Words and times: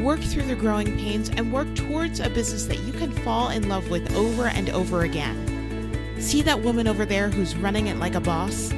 work 0.00 0.20
through 0.20 0.44
the 0.44 0.54
growing 0.54 0.96
pains, 0.98 1.28
and 1.30 1.52
work 1.52 1.72
towards 1.74 2.20
a 2.20 2.30
business 2.30 2.66
that 2.66 2.80
you 2.80 2.92
can 2.92 3.12
fall 3.12 3.50
in 3.50 3.68
love 3.68 3.90
with 3.90 4.14
over 4.14 4.46
and 4.46 4.70
over 4.70 5.02
again. 5.02 6.16
See 6.18 6.42
that 6.42 6.60
woman 6.60 6.86
over 6.88 7.04
there 7.04 7.28
who's 7.30 7.56
running 7.56 7.88
it 7.88 7.96
like 7.98 8.14
a 8.14 8.20
boss? 8.20 8.72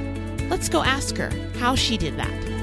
Let's 0.48 0.68
go 0.68 0.82
ask 0.82 1.16
her 1.16 1.30
how 1.58 1.74
she 1.74 1.96
did 1.96 2.16
that. 2.16 2.54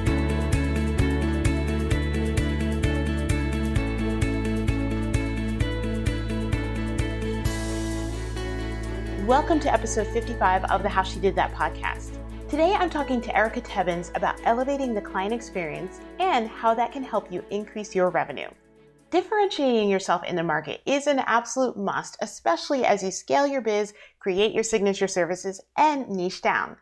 Welcome 9.25 9.59
to 9.61 9.71
episode 9.71 10.07
55 10.07 10.65
of 10.65 10.83
the 10.83 10.89
How 10.89 11.03
She 11.03 11.19
Did 11.19 11.35
That 11.35 11.53
podcast. 11.53 12.20
Today, 12.51 12.73
I'm 12.73 12.89
talking 12.89 13.21
to 13.21 13.33
Erica 13.33 13.61
Tebbins 13.61 14.13
about 14.13 14.37
elevating 14.43 14.93
the 14.93 14.99
client 14.99 15.33
experience 15.33 16.01
and 16.19 16.49
how 16.49 16.73
that 16.73 16.91
can 16.91 17.01
help 17.01 17.31
you 17.31 17.45
increase 17.49 17.95
your 17.95 18.09
revenue. 18.09 18.49
Differentiating 19.09 19.87
yourself 19.87 20.25
in 20.25 20.35
the 20.35 20.43
market 20.43 20.81
is 20.85 21.07
an 21.07 21.19
absolute 21.19 21.77
must, 21.77 22.17
especially 22.19 22.83
as 22.83 23.03
you 23.03 23.09
scale 23.09 23.47
your 23.47 23.61
biz, 23.61 23.93
create 24.19 24.51
your 24.51 24.65
signature 24.65 25.07
services, 25.07 25.61
and 25.77 26.09
niche 26.09 26.41
down. 26.41 26.75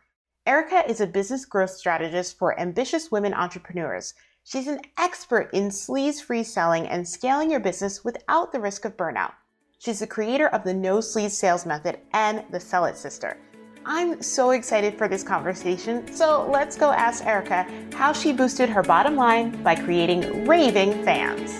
Erica 0.44 0.90
is 0.90 1.00
a 1.00 1.06
business 1.06 1.44
growth 1.44 1.70
strategist 1.70 2.36
for 2.36 2.58
ambitious 2.58 3.12
women 3.12 3.32
entrepreneurs. 3.32 4.14
She's 4.42 4.66
an 4.66 4.80
expert 4.98 5.50
in 5.52 5.68
sleaze 5.68 6.20
free 6.20 6.42
selling 6.42 6.88
and 6.88 7.08
scaling 7.08 7.48
your 7.48 7.60
business 7.60 8.04
without 8.04 8.50
the 8.50 8.58
risk 8.58 8.84
of 8.84 8.96
burnout. 8.96 9.34
She's 9.78 10.00
the 10.00 10.08
creator 10.08 10.48
of 10.48 10.64
the 10.64 10.74
No 10.74 10.98
Sleaze 10.98 11.30
Sales 11.30 11.64
Method 11.64 12.00
and 12.12 12.42
the 12.50 12.58
Sell 12.58 12.86
It 12.86 12.96
Sister. 12.96 13.38
I'm 13.86 14.22
so 14.22 14.50
excited 14.50 14.98
for 14.98 15.08
this 15.08 15.22
conversation, 15.22 16.12
so 16.14 16.46
let's 16.50 16.76
go 16.76 16.92
ask 16.92 17.24
Erica 17.24 17.66
how 17.94 18.12
she 18.12 18.30
boosted 18.30 18.68
her 18.68 18.82
bottom 18.82 19.16
line 19.16 19.62
by 19.62 19.74
creating 19.74 20.44
raving 20.46 21.02
fans. 21.02 21.50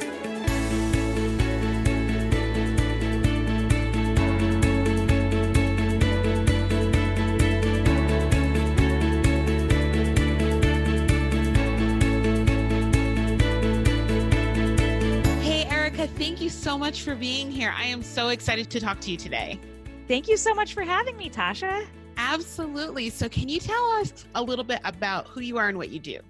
Hey, 15.42 15.64
Erica, 15.70 16.06
thank 16.18 16.42
you 16.42 16.50
so 16.50 16.76
much 16.76 17.00
for 17.00 17.14
being 17.14 17.50
here. 17.50 17.74
I 17.74 17.86
am 17.86 18.02
so 18.02 18.28
excited 18.28 18.68
to 18.70 18.78
talk 18.78 19.00
to 19.00 19.10
you 19.10 19.16
today. 19.16 19.58
Thank 20.06 20.28
you 20.28 20.36
so 20.36 20.52
much 20.52 20.74
for 20.74 20.82
having 20.82 21.16
me, 21.16 21.30
Tasha. 21.30 21.86
Absolutely. 22.30 23.10
So, 23.10 23.28
can 23.28 23.48
you 23.48 23.58
tell 23.58 23.84
us 24.00 24.24
a 24.36 24.42
little 24.42 24.64
bit 24.64 24.80
about 24.84 25.26
who 25.26 25.40
you 25.40 25.58
are 25.58 25.68
and 25.68 25.76
what 25.76 25.88
you 25.88 25.98
do? 25.98 26.20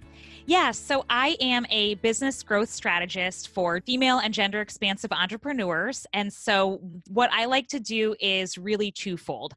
Yes, 0.47 0.79
so 0.79 1.05
I 1.11 1.37
am 1.43 1.67
a 1.69 1.97
business 1.97 2.43
growth 2.43 2.71
strategist 2.71 3.49
for 3.49 3.83
female 3.83 4.19
and 4.19 4.33
gender 4.33 4.63
expansive 4.63 5.13
entrepreneurs. 5.13 6.07
And 6.15 6.33
so, 6.33 6.81
what 7.09 7.31
I 7.35 7.45
like 7.45 7.69
to 7.69 7.81
do 7.81 8.17
is 8.19 8.57
really 8.57 8.91
twofold. 8.91 9.53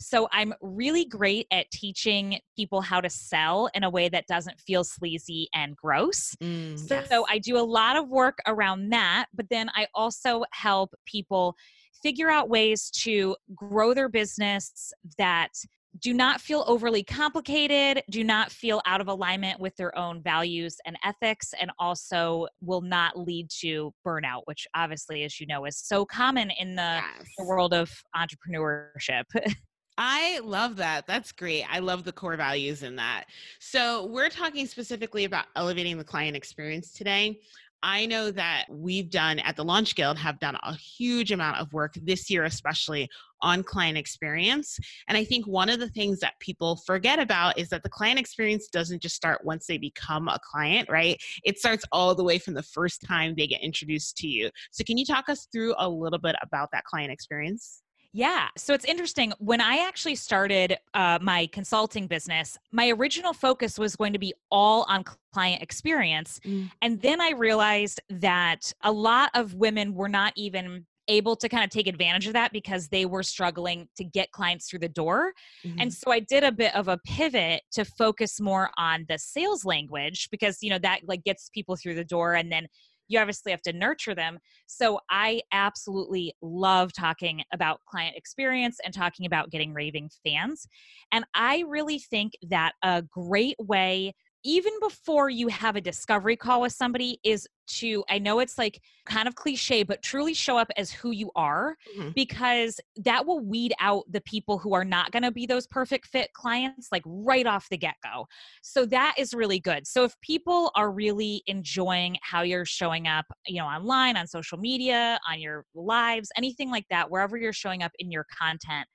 So, 0.00 0.28
I'm 0.32 0.52
really 0.60 1.04
great 1.04 1.46
at 1.52 1.70
teaching 1.70 2.40
people 2.56 2.80
how 2.80 3.00
to 3.00 3.08
sell 3.08 3.70
in 3.72 3.84
a 3.84 3.90
way 3.90 4.08
that 4.08 4.26
doesn't 4.26 4.60
feel 4.60 4.82
sleazy 4.82 5.48
and 5.54 5.76
gross. 5.76 6.34
Mm, 6.42 6.76
so, 6.76 6.96
yes. 6.96 7.08
so, 7.08 7.24
I 7.30 7.38
do 7.38 7.56
a 7.56 7.62
lot 7.62 7.94
of 7.94 8.08
work 8.08 8.38
around 8.48 8.88
that, 8.88 9.26
but 9.32 9.48
then 9.48 9.70
I 9.76 9.86
also 9.94 10.42
help 10.50 10.92
people 11.06 11.54
figure 12.02 12.30
out 12.30 12.48
ways 12.48 12.90
to 12.90 13.36
grow 13.54 13.94
their 13.94 14.08
business 14.08 14.92
that 15.18 15.52
do 16.00 16.12
not 16.12 16.40
feel 16.40 16.64
overly 16.66 17.02
complicated, 17.02 18.02
do 18.10 18.24
not 18.24 18.50
feel 18.50 18.82
out 18.86 19.00
of 19.00 19.08
alignment 19.08 19.60
with 19.60 19.76
their 19.76 19.96
own 19.96 20.22
values 20.22 20.76
and 20.86 20.96
ethics, 21.04 21.54
and 21.60 21.70
also 21.78 22.46
will 22.60 22.80
not 22.80 23.18
lead 23.18 23.48
to 23.60 23.92
burnout, 24.06 24.42
which 24.46 24.66
obviously, 24.74 25.22
as 25.24 25.40
you 25.40 25.46
know, 25.46 25.64
is 25.64 25.78
so 25.78 26.04
common 26.04 26.50
in 26.58 26.74
the, 26.74 26.82
yes. 26.82 27.28
the 27.38 27.44
world 27.44 27.72
of 27.72 27.90
entrepreneurship. 28.16 29.24
I 29.96 30.40
love 30.42 30.76
that. 30.76 31.06
That's 31.06 31.30
great. 31.30 31.64
I 31.70 31.78
love 31.78 32.02
the 32.02 32.10
core 32.10 32.36
values 32.36 32.82
in 32.82 32.96
that. 32.96 33.26
So, 33.60 34.06
we're 34.06 34.28
talking 34.28 34.66
specifically 34.66 35.24
about 35.24 35.46
elevating 35.54 35.98
the 35.98 36.04
client 36.04 36.36
experience 36.36 36.92
today. 36.92 37.38
I 37.84 38.06
know 38.06 38.30
that 38.30 38.64
we've 38.70 39.10
done 39.10 39.40
at 39.40 39.56
the 39.56 39.64
Launch 39.64 39.94
Guild 39.94 40.16
have 40.16 40.40
done 40.40 40.56
a 40.62 40.74
huge 40.74 41.30
amount 41.32 41.58
of 41.58 41.70
work 41.74 41.92
this 42.02 42.30
year, 42.30 42.44
especially 42.44 43.10
on 43.42 43.62
client 43.62 43.98
experience. 43.98 44.78
And 45.06 45.18
I 45.18 45.24
think 45.24 45.46
one 45.46 45.68
of 45.68 45.80
the 45.80 45.90
things 45.90 46.18
that 46.20 46.40
people 46.40 46.76
forget 46.86 47.18
about 47.18 47.58
is 47.58 47.68
that 47.68 47.82
the 47.82 47.90
client 47.90 48.18
experience 48.18 48.68
doesn't 48.68 49.02
just 49.02 49.14
start 49.14 49.44
once 49.44 49.66
they 49.66 49.76
become 49.76 50.28
a 50.28 50.38
client, 50.50 50.88
right? 50.88 51.22
It 51.44 51.58
starts 51.58 51.84
all 51.92 52.14
the 52.14 52.24
way 52.24 52.38
from 52.38 52.54
the 52.54 52.62
first 52.62 53.02
time 53.02 53.34
they 53.36 53.46
get 53.46 53.60
introduced 53.60 54.16
to 54.16 54.28
you. 54.28 54.48
So, 54.72 54.82
can 54.82 54.96
you 54.96 55.04
talk 55.04 55.28
us 55.28 55.46
through 55.52 55.74
a 55.76 55.86
little 55.86 56.18
bit 56.18 56.36
about 56.40 56.70
that 56.72 56.84
client 56.84 57.12
experience? 57.12 57.83
Yeah. 58.14 58.46
So 58.56 58.74
it's 58.74 58.84
interesting. 58.84 59.32
When 59.38 59.60
I 59.60 59.78
actually 59.78 60.14
started 60.14 60.76
uh, 60.94 61.18
my 61.20 61.48
consulting 61.48 62.06
business, 62.06 62.56
my 62.70 62.90
original 62.90 63.32
focus 63.32 63.76
was 63.76 63.96
going 63.96 64.12
to 64.12 64.20
be 64.20 64.32
all 64.52 64.86
on 64.88 65.04
client 65.32 65.62
experience. 65.62 66.38
Mm. 66.44 66.70
And 66.80 67.02
then 67.02 67.20
I 67.20 67.32
realized 67.32 68.00
that 68.08 68.72
a 68.84 68.92
lot 68.92 69.30
of 69.34 69.54
women 69.54 69.94
were 69.94 70.08
not 70.08 70.32
even 70.36 70.86
able 71.08 71.34
to 71.36 71.48
kind 71.48 71.64
of 71.64 71.70
take 71.70 71.88
advantage 71.88 72.28
of 72.28 72.32
that 72.34 72.52
because 72.52 72.88
they 72.88 73.04
were 73.04 73.24
struggling 73.24 73.88
to 73.96 74.04
get 74.04 74.30
clients 74.30 74.70
through 74.70 74.78
the 74.78 74.88
door. 74.88 75.32
Mm-hmm. 75.66 75.80
And 75.80 75.92
so 75.92 76.12
I 76.12 76.20
did 76.20 76.44
a 76.44 76.52
bit 76.52 76.74
of 76.74 76.86
a 76.86 76.98
pivot 76.98 77.62
to 77.72 77.84
focus 77.84 78.40
more 78.40 78.70
on 78.78 79.06
the 79.08 79.18
sales 79.18 79.64
language 79.64 80.28
because, 80.30 80.58
you 80.62 80.70
know, 80.70 80.78
that 80.78 81.00
like 81.06 81.24
gets 81.24 81.50
people 81.50 81.74
through 81.74 81.96
the 81.96 82.04
door 82.04 82.34
and 82.34 82.50
then 82.50 82.68
you 83.08 83.18
obviously 83.18 83.52
have 83.52 83.62
to 83.62 83.72
nurture 83.72 84.14
them. 84.14 84.38
So 84.66 85.00
I 85.10 85.42
absolutely 85.52 86.34
love 86.42 86.92
talking 86.92 87.42
about 87.52 87.80
client 87.88 88.16
experience 88.16 88.78
and 88.84 88.94
talking 88.94 89.26
about 89.26 89.50
getting 89.50 89.72
raving 89.74 90.10
fans. 90.24 90.66
And 91.12 91.24
I 91.34 91.64
really 91.68 91.98
think 91.98 92.32
that 92.48 92.72
a 92.82 93.02
great 93.02 93.56
way 93.58 94.14
even 94.44 94.72
before 94.80 95.30
you 95.30 95.48
have 95.48 95.74
a 95.74 95.80
discovery 95.80 96.36
call 96.36 96.60
with 96.60 96.72
somebody 96.72 97.18
is 97.24 97.48
to 97.66 98.04
i 98.10 98.18
know 98.18 98.40
it's 98.40 98.58
like 98.58 98.80
kind 99.06 99.26
of 99.26 99.34
cliche 99.34 99.82
but 99.82 100.02
truly 100.02 100.34
show 100.34 100.58
up 100.58 100.70
as 100.76 100.90
who 100.90 101.12
you 101.12 101.30
are 101.34 101.76
mm-hmm. 101.96 102.10
because 102.14 102.78
that 102.96 103.26
will 103.26 103.40
weed 103.40 103.72
out 103.80 104.04
the 104.10 104.20
people 104.20 104.58
who 104.58 104.74
are 104.74 104.84
not 104.84 105.10
going 105.12 105.22
to 105.22 105.30
be 105.30 105.46
those 105.46 105.66
perfect 105.66 106.06
fit 106.06 106.30
clients 106.34 106.88
like 106.92 107.02
right 107.06 107.46
off 107.46 107.66
the 107.70 107.76
get-go 107.76 108.26
so 108.62 108.84
that 108.84 109.14
is 109.18 109.32
really 109.32 109.58
good 109.58 109.86
so 109.86 110.04
if 110.04 110.14
people 110.20 110.70
are 110.76 110.92
really 110.92 111.42
enjoying 111.46 112.16
how 112.22 112.42
you're 112.42 112.66
showing 112.66 113.08
up 113.08 113.24
you 113.46 113.58
know 113.58 113.66
online 113.66 114.16
on 114.16 114.26
social 114.26 114.58
media 114.58 115.18
on 115.28 115.40
your 115.40 115.64
lives 115.74 116.28
anything 116.36 116.70
like 116.70 116.86
that 116.90 117.10
wherever 117.10 117.38
you're 117.38 117.52
showing 117.52 117.82
up 117.82 117.92
in 117.98 118.10
your 118.10 118.26
content 118.38 118.86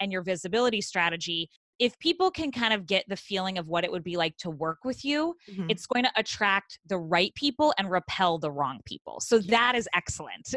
and 0.00 0.12
your 0.12 0.22
visibility 0.22 0.80
strategy 0.80 1.48
if 1.78 1.98
people 1.98 2.30
can 2.30 2.50
kind 2.50 2.72
of 2.72 2.86
get 2.86 3.04
the 3.08 3.16
feeling 3.16 3.58
of 3.58 3.68
what 3.68 3.84
it 3.84 3.92
would 3.92 4.02
be 4.02 4.16
like 4.16 4.36
to 4.38 4.50
work 4.50 4.78
with 4.84 5.04
you, 5.04 5.36
mm-hmm. 5.50 5.66
it's 5.68 5.86
going 5.86 6.04
to 6.04 6.10
attract 6.16 6.78
the 6.86 6.98
right 6.98 7.34
people 7.34 7.72
and 7.78 7.90
repel 7.90 8.38
the 8.38 8.50
wrong 8.50 8.80
people. 8.84 9.20
So 9.20 9.38
that 9.38 9.74
is 9.74 9.88
excellent. 9.94 10.54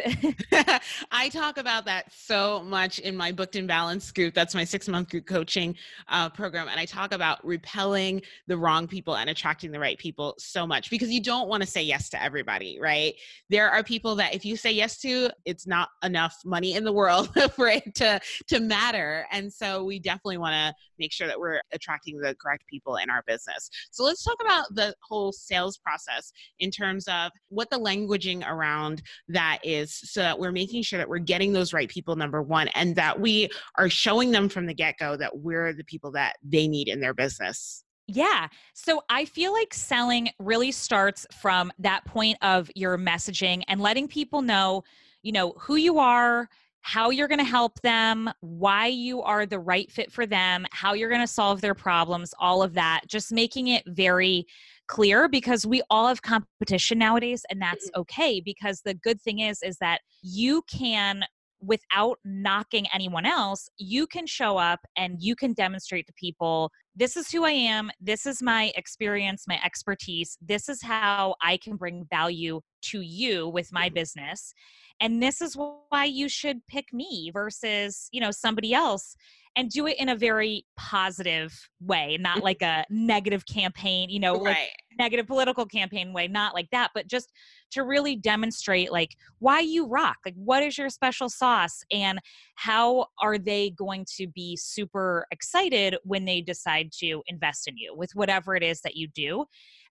I 1.11 1.29
talk 1.29 1.57
about 1.57 1.85
that 1.85 2.11
so 2.11 2.63
much 2.63 2.99
in 2.99 3.15
my 3.15 3.31
Booked 3.31 3.56
and 3.56 3.68
Balanced 3.68 4.15
group. 4.15 4.33
That's 4.33 4.56
my 4.56 4.63
six 4.63 4.88
month 4.88 5.09
group 5.09 5.27
coaching 5.27 5.75
uh, 6.07 6.29
program. 6.29 6.68
And 6.68 6.79
I 6.79 6.85
talk 6.85 7.13
about 7.13 7.45
repelling 7.45 8.21
the 8.47 8.57
wrong 8.57 8.88
people 8.88 9.15
and 9.15 9.29
attracting 9.29 9.71
the 9.71 9.79
right 9.79 9.97
people 9.97 10.35
so 10.38 10.65
much 10.65 10.89
because 10.89 11.09
you 11.12 11.21
don't 11.21 11.47
want 11.47 11.62
to 11.62 11.69
say 11.69 11.83
yes 11.83 12.09
to 12.09 12.21
everybody, 12.21 12.79
right? 12.81 13.13
There 13.50 13.69
are 13.69 13.83
people 13.83 14.15
that 14.15 14.33
if 14.33 14.44
you 14.44 14.57
say 14.57 14.71
yes 14.71 14.97
to, 15.00 15.29
it's 15.45 15.67
not 15.67 15.89
enough 16.03 16.38
money 16.45 16.74
in 16.74 16.83
the 16.83 16.94
world 16.94 17.29
for 17.56 17.67
it 17.67 17.94
to, 17.95 18.19
to 18.47 18.59
matter. 18.59 19.27
And 19.31 19.51
so 19.51 19.83
we 19.83 20.00
definitely 20.00 20.38
want 20.38 20.53
to 20.53 20.74
make 21.01 21.12
sure 21.12 21.27
that 21.27 21.39
we're 21.39 21.59
attracting 21.74 22.18
the 22.18 22.36
correct 22.36 22.65
people 22.68 22.95
in 22.95 23.09
our 23.09 23.24
business. 23.27 23.69
So 23.92 24.03
let's 24.03 24.24
talk 24.24 24.38
about 24.39 24.74
the 24.74 24.95
whole 25.01 25.33
sales 25.33 25.77
process 25.77 26.31
in 26.59 26.71
terms 26.71 27.07
of 27.07 27.31
what 27.50 27.69
the 27.69 27.80
languaging 27.80 28.48
around 28.48 29.01
that 29.27 29.59
is 29.63 29.94
so 29.94 30.21
that 30.21 30.39
we're 30.39 30.51
making 30.51 30.83
sure 30.83 31.00
that 31.00 31.09
we're 31.09 31.19
getting 31.19 31.51
those 31.51 31.74
right 31.74 31.89
people, 31.89 32.15
number 32.15 32.42
one, 32.42 32.69
and 32.69 32.95
that 32.95 33.19
we 33.19 33.50
are 33.77 33.89
showing 33.89 34.31
them 34.31 34.48
from 34.48 34.65
the 34.65 34.74
get 34.74 34.98
go 34.98 35.18
that 35.18 35.39
we're 35.39 35.74
the 35.74 35.83
people 35.83 36.12
that 36.12 36.36
they 36.44 36.68
need 36.68 36.88
in 36.88 37.01
their 37.01 37.13
business. 37.13 37.83
Yeah. 38.07 38.48
So 38.74 39.01
I 39.09 39.25
feel 39.25 39.53
like 39.53 39.74
selling 39.74 40.30
really 40.39 40.71
starts 40.71 41.25
from 41.42 41.71
that 41.80 42.06
point 42.06 42.38
of 42.42 42.69
your 42.75 42.98
messaging 42.98 43.63
and 43.68 43.80
letting 43.80 44.07
people 44.07 44.42
know, 44.42 44.83
you 45.24 45.31
know, 45.31 45.53
who 45.57 45.75
you 45.75 45.98
are, 45.98 46.50
how 46.81 47.10
you're 47.10 47.28
going 47.28 47.39
to 47.39 47.44
help 47.45 47.80
them, 47.81 48.30
why 48.42 48.88
you 48.88 49.22
are 49.22 49.45
the 49.45 49.60
right 49.60 49.92
fit 49.92 50.12
for 50.12 50.25
them, 50.25 50.66
how 50.72 50.94
you're 50.94 51.10
going 51.10 51.22
to 51.22 51.28
solve 51.28 51.62
their 51.62 51.75
problems, 51.75 52.33
all 52.39 52.63
of 52.63 52.74
that. 52.74 53.01
Just 53.07 53.31
making 53.31 53.68
it 53.68 53.83
very 53.88 54.45
clear 54.88 55.30
because 55.30 55.66
we 55.66 55.81
all 55.89 56.07
have 56.07 56.22
competition 56.22 56.98
nowadays 56.98 57.45
and 57.50 57.62
that's 57.62 57.88
mm-hmm. 57.92 58.01
okay 58.01 58.42
because 58.42 58.81
the 58.81 58.94
good 58.94 59.22
thing 59.22 59.39
is 59.39 59.63
is 59.63 59.78
that 59.78 60.01
you 60.22 60.62
can 60.63 61.24
without 61.62 62.19
knocking 62.25 62.88
anyone 62.94 63.25
else, 63.25 63.69
you 63.78 64.08
can 64.08 64.25
show 64.25 64.58
up 64.58 64.80
and 64.98 65.22
you 65.22 65.36
can 65.36 65.54
demonstrate 65.54 66.08
to 66.08 66.13
people 66.13 66.72
this 66.96 67.16
is 67.16 67.31
who 67.31 67.46
I 67.46 67.52
am, 67.52 67.90
this 68.02 68.25
is 68.25 68.42
my 68.42 68.72
experience, 68.75 69.46
my 69.48 69.60
expertise, 69.63 70.38
this 70.42 70.68
is 70.68 70.81
how 70.81 71.36
I 71.42 71.58
can 71.58 71.78
bring 71.78 72.06
value 72.10 72.62
to 72.84 73.02
you 73.02 73.48
with 73.48 73.72
my 73.72 73.88
mm-hmm. 73.88 73.96
business. 73.96 74.54
And 75.00 75.22
this 75.22 75.42
is 75.42 75.56
why 75.56 76.06
you 76.06 76.30
should 76.30 76.66
pick 76.68 76.94
me 76.94 77.31
versus, 77.34 78.10
you 78.12 78.22
know, 78.22 78.31
somebody 78.31 78.74
else 78.74 79.16
and 79.56 79.69
do 79.69 79.86
it 79.86 79.98
in 80.00 80.09
a 80.09 80.15
very 80.15 80.65
positive 80.77 81.53
way, 81.81 82.18
not 82.19 82.38
mm-hmm. 82.38 82.45
like 82.45 82.62
a 82.62 82.86
negative 82.89 83.45
campaign, 83.45 84.09
you 84.09 84.19
know, 84.19 84.33
right. 84.33 84.44
like 84.44 84.69
negative 84.98 85.27
political 85.27 85.65
campaign 85.65 86.13
way, 86.13 86.27
not 86.27 86.53
like 86.53 86.69
that, 86.71 86.92
but 86.94 87.07
just 87.07 87.31
to 87.71 87.83
really 87.83 88.15
demonstrate 88.15 88.92
like 88.92 89.15
why 89.39 89.59
you 89.59 89.88
rock, 89.88 90.18
like 90.25 90.36
what 90.36 90.63
is 90.63 90.77
your 90.77 90.89
special 90.89 91.30
sauce 91.30 91.83
and 91.92 92.19
how 92.56 93.06
are 93.21 93.38
they 93.38 93.71
going 93.71 94.06
to 94.18 94.27
be 94.27 94.56
super 94.56 95.25
excited 95.31 95.98
when 96.03 96.25
they 96.25 96.42
decide 96.42 96.89
to 97.00 97.21
invest 97.27 97.68
in 97.68 97.77
you 97.77 97.94
with 97.95 98.12
whatever 98.13 98.56
it 98.56 98.63
is 98.63 98.81
that 98.81 98.95
you 98.95 99.07
do. 99.07 99.45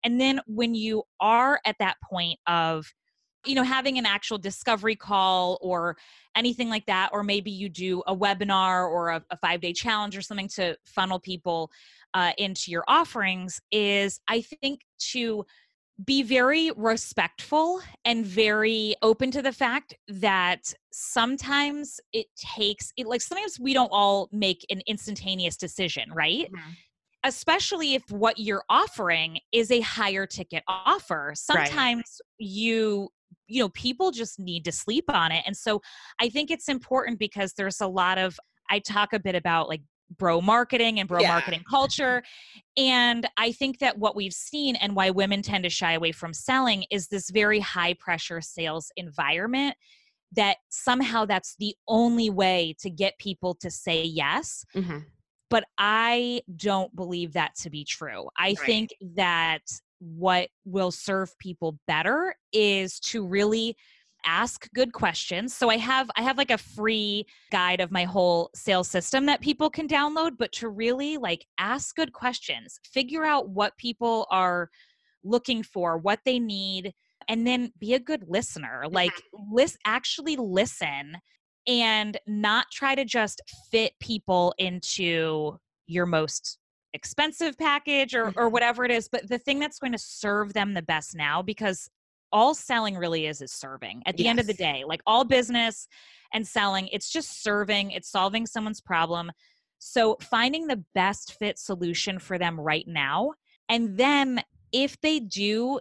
And 0.05 0.21
then 0.21 0.41
when 0.47 0.75
you 0.75 1.03
are 1.21 1.61
at 1.67 1.77
that 1.81 1.97
point 2.09 2.39
of 2.47 2.87
you 3.47 3.55
know 3.55 3.63
having 3.63 3.99
an 3.99 4.07
actual 4.07 4.39
discovery 4.39 4.97
call 4.97 5.59
or 5.61 5.97
anything 6.37 6.69
like 6.69 6.87
that 6.87 7.11
or 7.13 7.23
maybe 7.23 7.51
you 7.51 7.69
do 7.69 8.03
a 8.07 8.17
webinar 8.17 8.89
or 8.89 9.11
a, 9.11 9.25
a 9.31 9.37
five 9.39 9.61
day 9.61 9.73
challenge 9.73 10.17
or 10.17 10.23
something 10.23 10.49
to 10.49 10.77
funnel 10.85 11.19
people 11.19 11.71
uh, 12.15 12.33
into 12.39 12.71
your 12.71 12.85
offerings 12.89 13.61
is 13.71 14.21
i 14.29 14.41
think 14.41 14.81
to 14.99 15.45
be 16.05 16.23
very 16.23 16.71
respectful 16.77 17.81
and 18.05 18.25
very 18.25 18.95
open 19.03 19.31
to 19.31 19.43
the 19.43 19.53
fact 19.53 19.95
that 20.09 20.73
sometimes 20.93 22.01
it 22.13 22.27
takes 22.37 22.93
it 22.97 23.07
like 23.07 23.21
sometimes 23.21 23.59
we 23.61 23.75
don't 23.75 23.91
all 23.93 24.29
make 24.33 24.65
an 24.71 24.81
instantaneous 24.87 25.57
decision 25.57 26.11
right? 26.13 26.47
Mm-hmm. 26.47 26.71
Especially 27.23 27.95
if 27.95 28.11
what 28.11 28.39
you're 28.39 28.65
offering 28.71 29.41
is 29.53 29.71
a 29.71 29.81
higher 29.81 30.27
ticket 30.27 30.63
offer. 30.69 31.33
Sometimes 31.35 31.99
right. 31.99 32.39
you 32.39 33.11
you 33.51 33.61
know 33.61 33.69
people 33.71 34.11
just 34.11 34.39
need 34.39 34.65
to 34.65 34.73
sleep 34.73 35.05
on 35.09 35.33
it 35.33 35.43
and 35.47 35.57
so 35.57 35.81
i 36.21 36.29
think 36.29 36.51
it's 36.51 36.69
important 36.69 37.19
because 37.19 37.53
there's 37.55 37.81
a 37.81 37.87
lot 37.87 38.19
of 38.19 38.39
i 38.71 38.79
talk 38.79 39.13
a 39.13 39.19
bit 39.19 39.35
about 39.35 39.69
like 39.69 39.83
bro 40.19 40.41
marketing 40.41 40.99
and 40.99 41.09
bro 41.09 41.21
yeah. 41.21 41.29
marketing 41.29 41.63
culture 41.69 42.23
and 42.77 43.29
i 43.37 43.53
think 43.53 43.79
that 43.79 43.99
what 43.99 44.17
we've 44.17 44.33
seen 44.33 44.77
and 44.77 44.95
why 44.97 45.11
women 45.11 45.43
tend 45.43 45.65
to 45.65 45.71
shy 45.71 45.93
away 45.93 46.13
from 46.13 46.33
selling 46.33 46.85
is 46.91 47.09
this 47.09 47.31
very 47.31 47.61
high 47.61 47.95
pressure 47.95 48.41
sales 48.41 48.91
environment 48.97 49.75
that 50.33 50.59
somehow 50.69 51.25
that's 51.25 51.57
the 51.59 51.75
only 51.89 52.31
way 52.31 52.75
to 52.81 52.89
get 52.89 53.19
people 53.19 53.55
to 53.55 53.71
say 53.71 54.03
yes 54.03 54.65
mm-hmm. 54.75 54.99
but 55.49 55.65
i 55.79 56.41
don't 56.57 56.95
believe 56.97 57.33
that 57.33 57.55
to 57.55 57.71
be 57.71 57.85
true 57.85 58.29
i 58.37 58.49
right. 58.49 58.59
think 58.59 58.91
that 59.15 59.63
what 60.01 60.49
will 60.65 60.91
serve 60.91 61.37
people 61.39 61.79
better 61.87 62.35
is 62.53 62.99
to 63.01 63.25
really 63.25 63.77
ask 64.27 64.69
good 64.75 64.93
questions. 64.93 65.55
So 65.55 65.71
i 65.71 65.79
have 65.79 66.11
i 66.17 66.23
have 66.23 66.37
like 66.37 66.51
a 66.51 66.59
free 66.59 67.25
guide 67.51 67.81
of 67.81 67.91
my 67.91 68.05
whole 68.05 68.51
sales 68.55 68.89
system 68.89 69.27
that 69.27 69.41
people 69.41 69.71
can 69.71 69.89
download 69.89 70.33
but 70.39 70.53
to 70.53 70.69
really 70.69 71.17
like 71.17 71.47
ask 71.59 71.97
good 71.97 72.13
questions 72.13 72.79
figure 72.85 73.25
out 73.25 73.49
what 73.49 73.77
people 73.79 74.27
are 74.31 74.69
looking 75.25 75.63
for 75.63 75.97
what 75.97 76.21
they 76.27 76.39
need 76.39 76.93
and 77.29 77.47
then 77.47 77.73
be 77.79 77.95
a 77.95 78.01
good 78.01 78.25
listener. 78.27 78.85
Like 78.91 79.13
list 79.53 79.79
actually 79.87 80.37
listen 80.37 81.17
and 81.67 82.19
not 82.27 82.67
try 82.73 82.95
to 82.95 83.05
just 83.05 83.41
fit 83.71 83.93
people 84.01 84.55
into 84.59 85.59
your 85.87 86.07
most 86.07 86.59
expensive 86.95 87.57
package 87.57 88.15
or, 88.15 88.27
or 88.27 88.33
mm-hmm. 88.33 88.53
whatever 88.53 88.85
it 88.85 88.91
is 88.91 89.09
but 89.09 89.29
the 89.29 89.39
thing 89.39 89.59
that's 89.59 89.79
going 89.79 89.93
to 89.93 89.99
serve 89.99 90.53
them 90.53 90.75
the 90.75 90.83
best 90.83 91.15
now 91.15 91.41
because 91.41 91.89
all 92.33 92.55
selling 92.55 92.97
really 92.97 93.27
is 93.27 93.41
is 93.41 93.53
serving 93.53 94.03
at 94.07 94.17
the 94.17 94.25
yes. 94.25 94.31
end 94.31 94.41
of 94.41 94.47
the 94.47 94.55
day 94.55 94.85
like 94.87 95.01
all 95.07 95.25
business 95.25 95.89
and 96.33 96.47
selling 96.47 96.89
it's 96.89 97.11
just 97.11 97.43
serving 97.43 97.91
it's 97.91 98.11
solving 98.11 98.47
someone's 98.47 98.81
problem 98.81 99.31
so 99.79 100.17
finding 100.21 100.67
the 100.67 100.83
best 100.95 101.37
fit 101.39 101.59
solution 101.59 102.19
for 102.19 102.39
them 102.39 102.59
right 102.59 102.87
now 102.87 103.33
and 103.69 103.97
then 103.97 104.41
if 104.73 105.01
they 105.01 105.21
do 105.21 105.79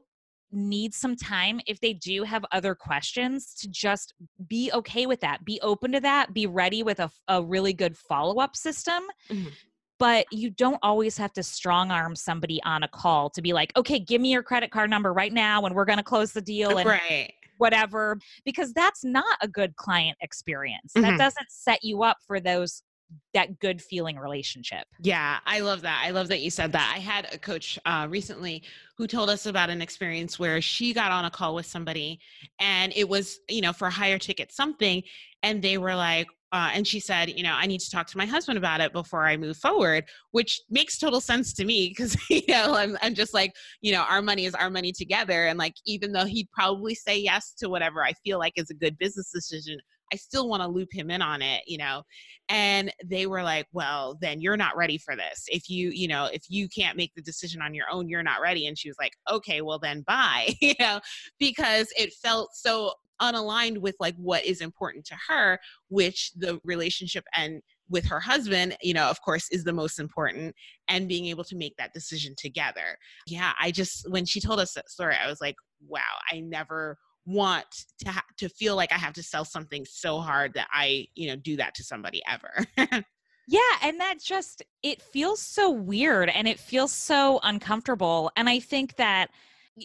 need 0.52 0.94
some 0.94 1.16
time 1.16 1.60
if 1.68 1.80
they 1.80 1.94
do 1.94 2.24
have 2.24 2.44
other 2.52 2.74
questions 2.74 3.54
to 3.54 3.70
just 3.70 4.16
be 4.48 4.72
okay 4.74 5.06
with 5.06 5.20
that 5.22 5.46
be 5.46 5.60
open 5.62 5.92
to 5.92 6.00
that 6.00 6.34
be 6.34 6.48
ready 6.48 6.82
with 6.82 7.00
a, 7.00 7.10
a 7.28 7.44
really 7.44 7.74
good 7.74 7.96
follow-up 7.96 8.56
system 8.56 9.04
mm-hmm 9.30 9.50
but 10.00 10.26
you 10.32 10.50
don't 10.50 10.80
always 10.82 11.18
have 11.18 11.34
to 11.34 11.44
strong 11.44 11.92
arm 11.92 12.16
somebody 12.16 12.62
on 12.64 12.84
a 12.84 12.88
call 12.88 13.30
to 13.30 13.42
be 13.42 13.54
like, 13.54 13.72
okay, 13.78 14.00
give 14.00 14.22
me 14.22 14.32
your 14.32 14.42
credit 14.42 14.72
card 14.72 14.90
number 14.90 15.14
right 15.14 15.34
now 15.34 15.66
and 15.66 15.76
we're 15.76 15.86
going 15.86 15.98
to 15.98 16.04
close 16.04 16.32
the 16.32 16.42
deal 16.42 16.78
and 16.78 16.90
right. 16.90 17.34
whatever, 17.58 18.18
because 18.46 18.74
that's 18.74 19.04
not 19.04 19.38
a 19.42 19.48
good 19.48 19.76
client 19.76 20.18
experience. 20.22 20.94
Mm-hmm. 20.94 21.02
That 21.02 21.18
doesn't 21.18 21.52
set 21.52 21.84
you 21.84 22.04
up 22.04 22.18
for 22.26 22.40
those 22.40 22.82
that 23.34 23.60
good 23.60 23.82
feeling 23.82 24.18
relationship. 24.18 24.86
Yeah, 25.02 25.40
I 25.46 25.62
love 25.62 25.82
that. 25.82 26.04
I 26.06 26.12
love 26.12 26.28
that 26.28 26.42
you 26.42 26.52
said 26.52 26.72
that. 26.74 26.94
I 26.96 27.00
had 27.00 27.28
a 27.34 27.40
coach 27.40 27.80
uh, 27.86 28.08
recently 28.10 28.64
who 28.98 29.08
told 29.08 29.30
us 29.32 29.48
about 29.48 29.72
an 29.72 29.82
experience 29.82 30.38
where 30.38 30.62
she 30.62 30.94
got 30.94 31.12
on 31.12 31.26
a 31.26 31.32
call 31.32 31.56
with 31.56 31.66
somebody 31.66 32.20
and 32.60 32.94
it 32.96 33.10
was, 33.10 33.40
you 33.50 33.62
know, 33.62 33.74
for 33.74 33.88
a 33.88 33.92
higher 33.92 34.20
ticket 34.20 34.52
something. 34.52 35.02
And 35.42 35.62
they 35.62 35.78
were 35.78 35.96
like, 35.96 36.28
uh, 36.52 36.72
and 36.74 36.88
she 36.88 37.00
said, 37.00 37.30
you 37.30 37.44
know, 37.44 37.54
I 37.54 37.68
need 37.68 37.80
to 37.82 37.92
talk 37.92 38.08
to 38.08 38.18
my 38.18 38.26
husband 38.26 38.58
about 38.58 38.82
it 38.82 38.92
before 38.92 39.26
I 39.26 39.38
move 39.38 39.58
forward, 39.58 40.06
which 40.32 40.60
makes 40.70 40.98
total 40.98 41.22
sense 41.22 41.54
to 41.54 41.66
me 41.66 41.90
because, 41.90 42.18
you 42.30 42.42
know, 42.48 42.74
I'm, 42.74 42.98
I'm 43.02 43.14
just 43.14 43.34
like, 43.34 43.54
you 43.82 43.92
know, 43.92 44.02
our 44.02 44.22
money 44.22 44.46
is 44.46 44.56
our 44.56 44.70
money 44.70 44.92
together. 44.92 45.46
And 45.46 45.60
like, 45.60 45.76
even 45.86 46.12
though 46.12 46.26
he'd 46.26 46.50
probably 46.52 46.96
say 46.96 47.18
yes 47.20 47.54
to 47.60 47.70
whatever 47.70 48.04
I 48.04 48.14
feel 48.24 48.40
like 48.40 48.54
is 48.56 48.72
a 48.72 48.76
good 48.76 48.98
business 48.98 49.32
decision, 49.32 49.78
I 50.12 50.16
still 50.16 50.50
want 50.50 50.64
to 50.64 50.68
loop 50.68 50.90
him 50.92 51.12
in 51.12 51.22
on 51.22 51.44
it, 51.44 51.62
you 51.68 51.78
know. 51.78 52.02
And 52.50 52.92
they 53.06 53.28
were 53.28 53.44
like, 53.44 53.68
well, 53.72 54.18
then 54.20 54.42
you're 54.42 54.58
not 54.58 54.76
ready 54.76 54.98
for 54.98 55.16
this. 55.16 55.46
If 55.48 55.70
you, 55.70 55.92
you 55.92 56.08
know, 56.08 56.26
if 56.26 56.46
you 56.50 56.68
can't 56.68 56.98
make 56.98 57.14
the 57.16 57.22
decision 57.22 57.62
on 57.62 57.76
your 57.76 57.86
own, 57.92 58.10
you're 58.10 58.24
not 58.24 58.42
ready. 58.42 58.66
And 58.66 58.76
she 58.76 58.90
was 58.90 58.98
like, 59.00 59.14
okay, 59.30 59.62
well, 59.62 59.78
then 59.78 60.04
bye, 60.08 60.56
you 60.62 60.74
know, 60.80 61.00
because 61.38 61.90
it 61.96 62.12
felt 62.24 62.50
so 62.54 62.94
unaligned 63.22 63.78
with 63.80 63.96
like 64.00 64.16
what 64.16 64.44
is 64.46 64.62
important 64.62 65.06
to 65.06 65.16
her 65.28 65.60
which 65.90 66.32
the 66.36 66.60
relationship 66.64 67.24
and 67.36 67.62
with 67.90 68.06
her 68.06 68.20
husband 68.20 68.76
you 68.82 68.94
know 68.94 69.10
of 69.10 69.22
course 69.22 69.48
is 69.52 69.64
the 69.64 69.74
most 69.74 70.00
important 70.00 70.56
and 70.88 71.08
being 71.08 71.26
able 71.26 71.44
to 71.44 71.56
make 71.56 71.76
that 71.78 71.94
decision 71.94 72.34
together 72.38 72.98
yeah 73.28 73.54
i 73.60 73.72
just 73.72 74.10
when 74.10 74.26
she 74.26 74.40
told 74.40 74.60
us 74.60 74.74
that 74.74 74.90
story 74.90 75.16
i 75.22 75.28
was 75.28 75.42
like 75.42 75.56
wow 75.88 76.02
i 76.32 76.40
never 76.40 76.98
want 77.26 77.66
to 78.00 78.10
ha- 78.10 78.24
to 78.38 78.50
feel 78.50 78.76
like 78.76 78.92
i 78.92 78.98
have 78.98 79.14
to 79.14 79.24
sell 79.24 79.46
something 79.46 79.86
so 79.86 80.20
hard 80.20 80.54
that 80.54 80.68
i 80.74 81.06
you 81.16 81.28
know 81.28 81.36
do 81.36 81.56
that 81.56 81.76
to 81.76 81.84
somebody 81.84 82.22
ever 82.28 82.66
Yeah, 83.52 83.62
and 83.82 84.00
that 84.00 84.20
just 84.24 84.62
it 84.84 85.02
feels 85.02 85.42
so 85.42 85.72
weird 85.72 86.30
and 86.30 86.48
it 86.48 86.60
feels 86.60 86.92
so 86.92 87.40
uncomfortable. 87.42 88.32
And 88.38 88.48
I 88.48 88.60
think 88.60 88.98
that 88.98 89.32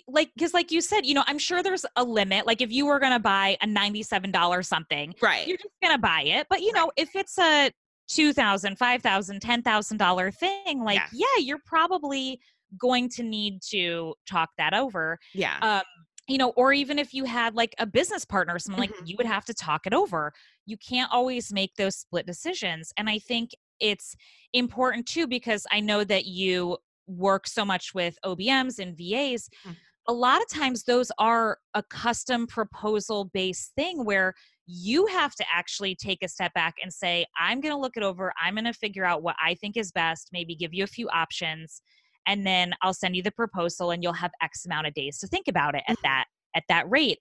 like 0.08 0.30
because 0.34 0.54
like 0.54 0.70
you 0.70 0.80
said 0.80 1.04
you 1.04 1.14
know 1.14 1.24
i'm 1.26 1.38
sure 1.38 1.62
there's 1.62 1.86
a 1.96 2.04
limit 2.04 2.46
like 2.46 2.60
if 2.60 2.70
you 2.70 2.86
were 2.86 2.98
going 2.98 3.12
to 3.12 3.18
buy 3.18 3.56
a 3.62 3.66
$97 3.66 4.66
something 4.66 5.14
right 5.20 5.46
you're 5.46 5.56
just 5.56 5.74
going 5.82 5.94
to 5.94 6.00
buy 6.00 6.22
it 6.22 6.46
but 6.50 6.60
you 6.62 6.72
know 6.72 6.90
if 6.96 7.14
it's 7.14 7.38
a 7.38 7.70
$2000 8.10 8.76
$5000 8.76 9.40
$10000 9.40 10.34
thing 10.34 10.84
like 10.84 10.96
yeah. 10.96 11.06
yeah 11.12 11.42
you're 11.42 11.62
probably 11.64 12.38
going 12.78 13.08
to 13.08 13.22
need 13.22 13.60
to 13.62 14.14
talk 14.28 14.50
that 14.58 14.74
over 14.74 15.18
yeah 15.32 15.58
um 15.62 15.82
you 16.28 16.38
know 16.38 16.50
or 16.56 16.72
even 16.72 16.98
if 16.98 17.14
you 17.14 17.24
had 17.24 17.54
like 17.54 17.74
a 17.78 17.86
business 17.86 18.24
partner 18.24 18.54
or 18.54 18.58
something 18.58 18.84
mm-hmm. 18.84 19.00
like 19.00 19.08
you 19.08 19.16
would 19.16 19.26
have 19.26 19.44
to 19.44 19.54
talk 19.54 19.86
it 19.86 19.94
over 19.94 20.32
you 20.66 20.76
can't 20.76 21.10
always 21.12 21.52
make 21.52 21.74
those 21.76 21.96
split 21.96 22.26
decisions 22.26 22.92
and 22.96 23.08
i 23.08 23.18
think 23.18 23.50
it's 23.80 24.16
important 24.52 25.06
too 25.06 25.26
because 25.26 25.66
i 25.70 25.80
know 25.80 26.04
that 26.04 26.26
you 26.26 26.76
work 27.06 27.46
so 27.46 27.64
much 27.64 27.94
with 27.94 28.16
OBMs 28.24 28.78
and 28.78 28.96
VAs, 28.96 29.48
mm. 29.66 29.76
a 30.08 30.12
lot 30.12 30.40
of 30.40 30.48
times 30.48 30.84
those 30.84 31.10
are 31.18 31.58
a 31.74 31.82
custom 31.82 32.46
proposal 32.46 33.30
based 33.32 33.72
thing 33.76 34.04
where 34.04 34.34
you 34.66 35.06
have 35.06 35.34
to 35.34 35.44
actually 35.52 35.94
take 35.94 36.22
a 36.22 36.28
step 36.28 36.52
back 36.54 36.76
and 36.82 36.92
say, 36.92 37.26
I'm 37.38 37.60
going 37.60 37.74
to 37.74 37.80
look 37.80 37.96
it 37.96 38.02
over. 38.02 38.32
I'm 38.42 38.54
going 38.54 38.64
to 38.64 38.72
figure 38.72 39.04
out 39.04 39.22
what 39.22 39.36
I 39.42 39.54
think 39.54 39.76
is 39.76 39.92
best, 39.92 40.30
maybe 40.32 40.54
give 40.54 40.72
you 40.72 40.84
a 40.84 40.88
few 40.88 41.08
options, 41.10 41.82
and 42.26 42.46
then 42.46 42.72
I'll 42.82 42.94
send 42.94 43.16
you 43.16 43.22
the 43.22 43.30
proposal 43.30 43.90
and 43.90 44.02
you'll 44.02 44.14
have 44.14 44.32
X 44.42 44.64
amount 44.64 44.86
of 44.86 44.94
days 44.94 45.18
to 45.18 45.26
think 45.26 45.48
about 45.48 45.74
it 45.74 45.82
at 45.86 45.96
mm-hmm. 45.96 46.02
that 46.04 46.24
at 46.56 46.64
that 46.68 46.88
rate. 46.88 47.18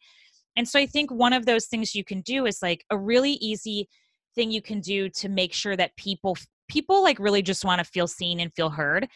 And 0.55 0.67
so 0.67 0.79
I 0.79 0.85
think 0.85 1.11
one 1.11 1.33
of 1.33 1.45
those 1.45 1.65
things 1.65 1.95
you 1.95 2.03
can 2.03 2.21
do 2.21 2.45
is 2.45 2.61
like 2.61 2.85
a 2.89 2.97
really 2.97 3.33
easy 3.33 3.89
thing 4.35 4.51
you 4.51 4.61
can 4.61 4.79
do 4.79 5.09
to 5.09 5.29
make 5.29 5.53
sure 5.53 5.75
that 5.75 5.95
people 5.97 6.37
people 6.69 7.03
like 7.03 7.19
really 7.19 7.41
just 7.41 7.65
want 7.65 7.79
to 7.79 7.85
feel 7.85 8.07
seen 8.07 8.39
and 8.39 8.53
feel 8.53 8.69
heard 8.69 9.07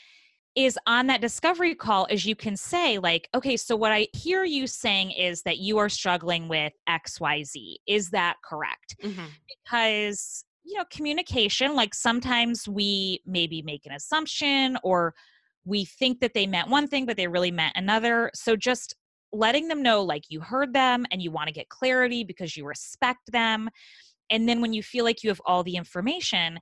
is 0.58 0.78
on 0.88 1.08
that 1.08 1.22
discovery 1.22 1.76
call 1.76 2.08
is 2.10 2.26
you 2.26 2.36
can 2.36 2.58
say 2.58 2.98
like 2.98 3.30
okay 3.34 3.56
so 3.56 3.76
what 3.76 3.92
i 3.92 4.08
hear 4.14 4.44
you 4.44 4.68
saying 4.68 5.12
is 5.12 5.44
that 5.44 5.60
you 5.60 5.78
are 5.78 5.88
struggling 5.88 6.48
with 6.48 6.74
xyz 6.90 7.76
is 7.88 8.10
that 8.10 8.36
correct? 8.44 8.96
Mm-hmm. 9.04 9.26
because 9.64 10.44
you 10.64 10.78
know 10.78 10.84
communication 10.92 11.76
like 11.76 11.94
sometimes 11.94 12.68
we 12.68 13.22
maybe 13.26 13.62
make 13.62 13.86
an 13.86 13.94
assumption 13.94 14.78
or 14.84 15.14
we 15.68 15.84
think 15.86 16.22
that 16.22 16.34
they 16.34 16.48
meant 16.48 16.70
one 16.70 16.88
thing 16.88 17.06
but 17.06 17.18
they 17.18 17.28
really 17.28 17.52
meant 17.52 17.74
another. 17.76 18.32
So 18.34 18.56
just 18.56 18.96
letting 19.34 19.68
them 19.68 19.84
know 19.84 20.02
like 20.02 20.24
you 20.30 20.40
heard 20.40 20.74
them 20.74 21.06
and 21.12 21.22
you 21.22 21.30
want 21.30 21.48
to 21.48 21.54
get 21.54 21.70
clarity 21.70 22.24
because 22.24 22.56
you 22.56 22.66
respect 22.66 23.32
them. 23.32 23.70
And 24.30 24.48
then 24.48 24.62
when 24.62 24.74
you 24.74 24.82
feel 24.82 25.04
like 25.04 25.24
you 25.24 25.30
have 25.30 25.42
all 25.46 25.64
the 25.64 25.76
information 25.76 26.60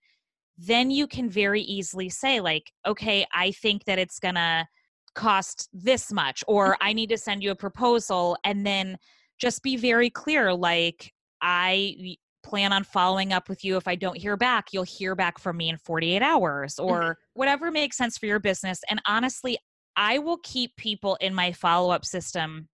then 0.58 0.90
you 0.90 1.08
can 1.08 1.30
very 1.30 1.62
easily 1.62 2.10
say 2.10 2.40
like 2.40 2.72
okay 2.86 3.26
i 3.34 3.52
think 3.52 3.84
that 3.86 4.00
it's 4.00 4.20
gonna 4.20 4.68
cost 5.14 5.70
this 5.74 6.12
much 6.12 6.44
or 6.48 6.74
mm-hmm. 6.74 6.88
i 6.88 6.94
need 6.94 7.10
to 7.10 7.18
send 7.18 7.44
you 7.44 7.52
a 7.52 7.56
proposal 7.56 8.38
and 8.44 8.66
then 8.66 8.98
just 9.40 9.64
be 9.64 9.76
very 9.76 10.10
clear 10.10 10.54
like 10.54 11.14
i 11.42 12.16
plan 12.44 12.72
on 12.72 12.84
following 12.84 13.34
up 13.34 13.50
with 13.50 13.64
you 13.64 13.76
if 13.76 13.88
i 13.88 13.96
don't 13.96 14.18
hear 14.18 14.38
back 14.38 14.68
you'll 14.72 14.84
hear 14.84 15.16
back 15.16 15.40
from 15.40 15.58
me 15.58 15.70
in 15.70 15.78
48 15.78 16.22
hours 16.22 16.80
or 16.80 17.02
mm-hmm. 17.02 17.12
whatever 17.34 17.72
makes 17.72 17.98
sense 17.98 18.18
for 18.18 18.28
your 18.28 18.40
business 18.40 18.80
and 18.90 19.02
honestly 19.06 19.58
i 19.96 20.20
will 20.20 20.38
keep 20.44 20.76
people 20.78 21.18
in 21.22 21.34
my 21.34 21.52
follow-up 21.52 22.06
system 22.06 22.68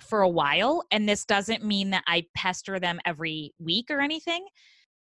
for 0.00 0.22
a 0.22 0.28
while 0.28 0.82
and 0.90 1.08
this 1.08 1.24
doesn't 1.24 1.64
mean 1.64 1.90
that 1.90 2.04
i 2.06 2.24
pester 2.36 2.78
them 2.78 3.00
every 3.06 3.52
week 3.58 3.86
or 3.90 4.00
anything 4.00 4.44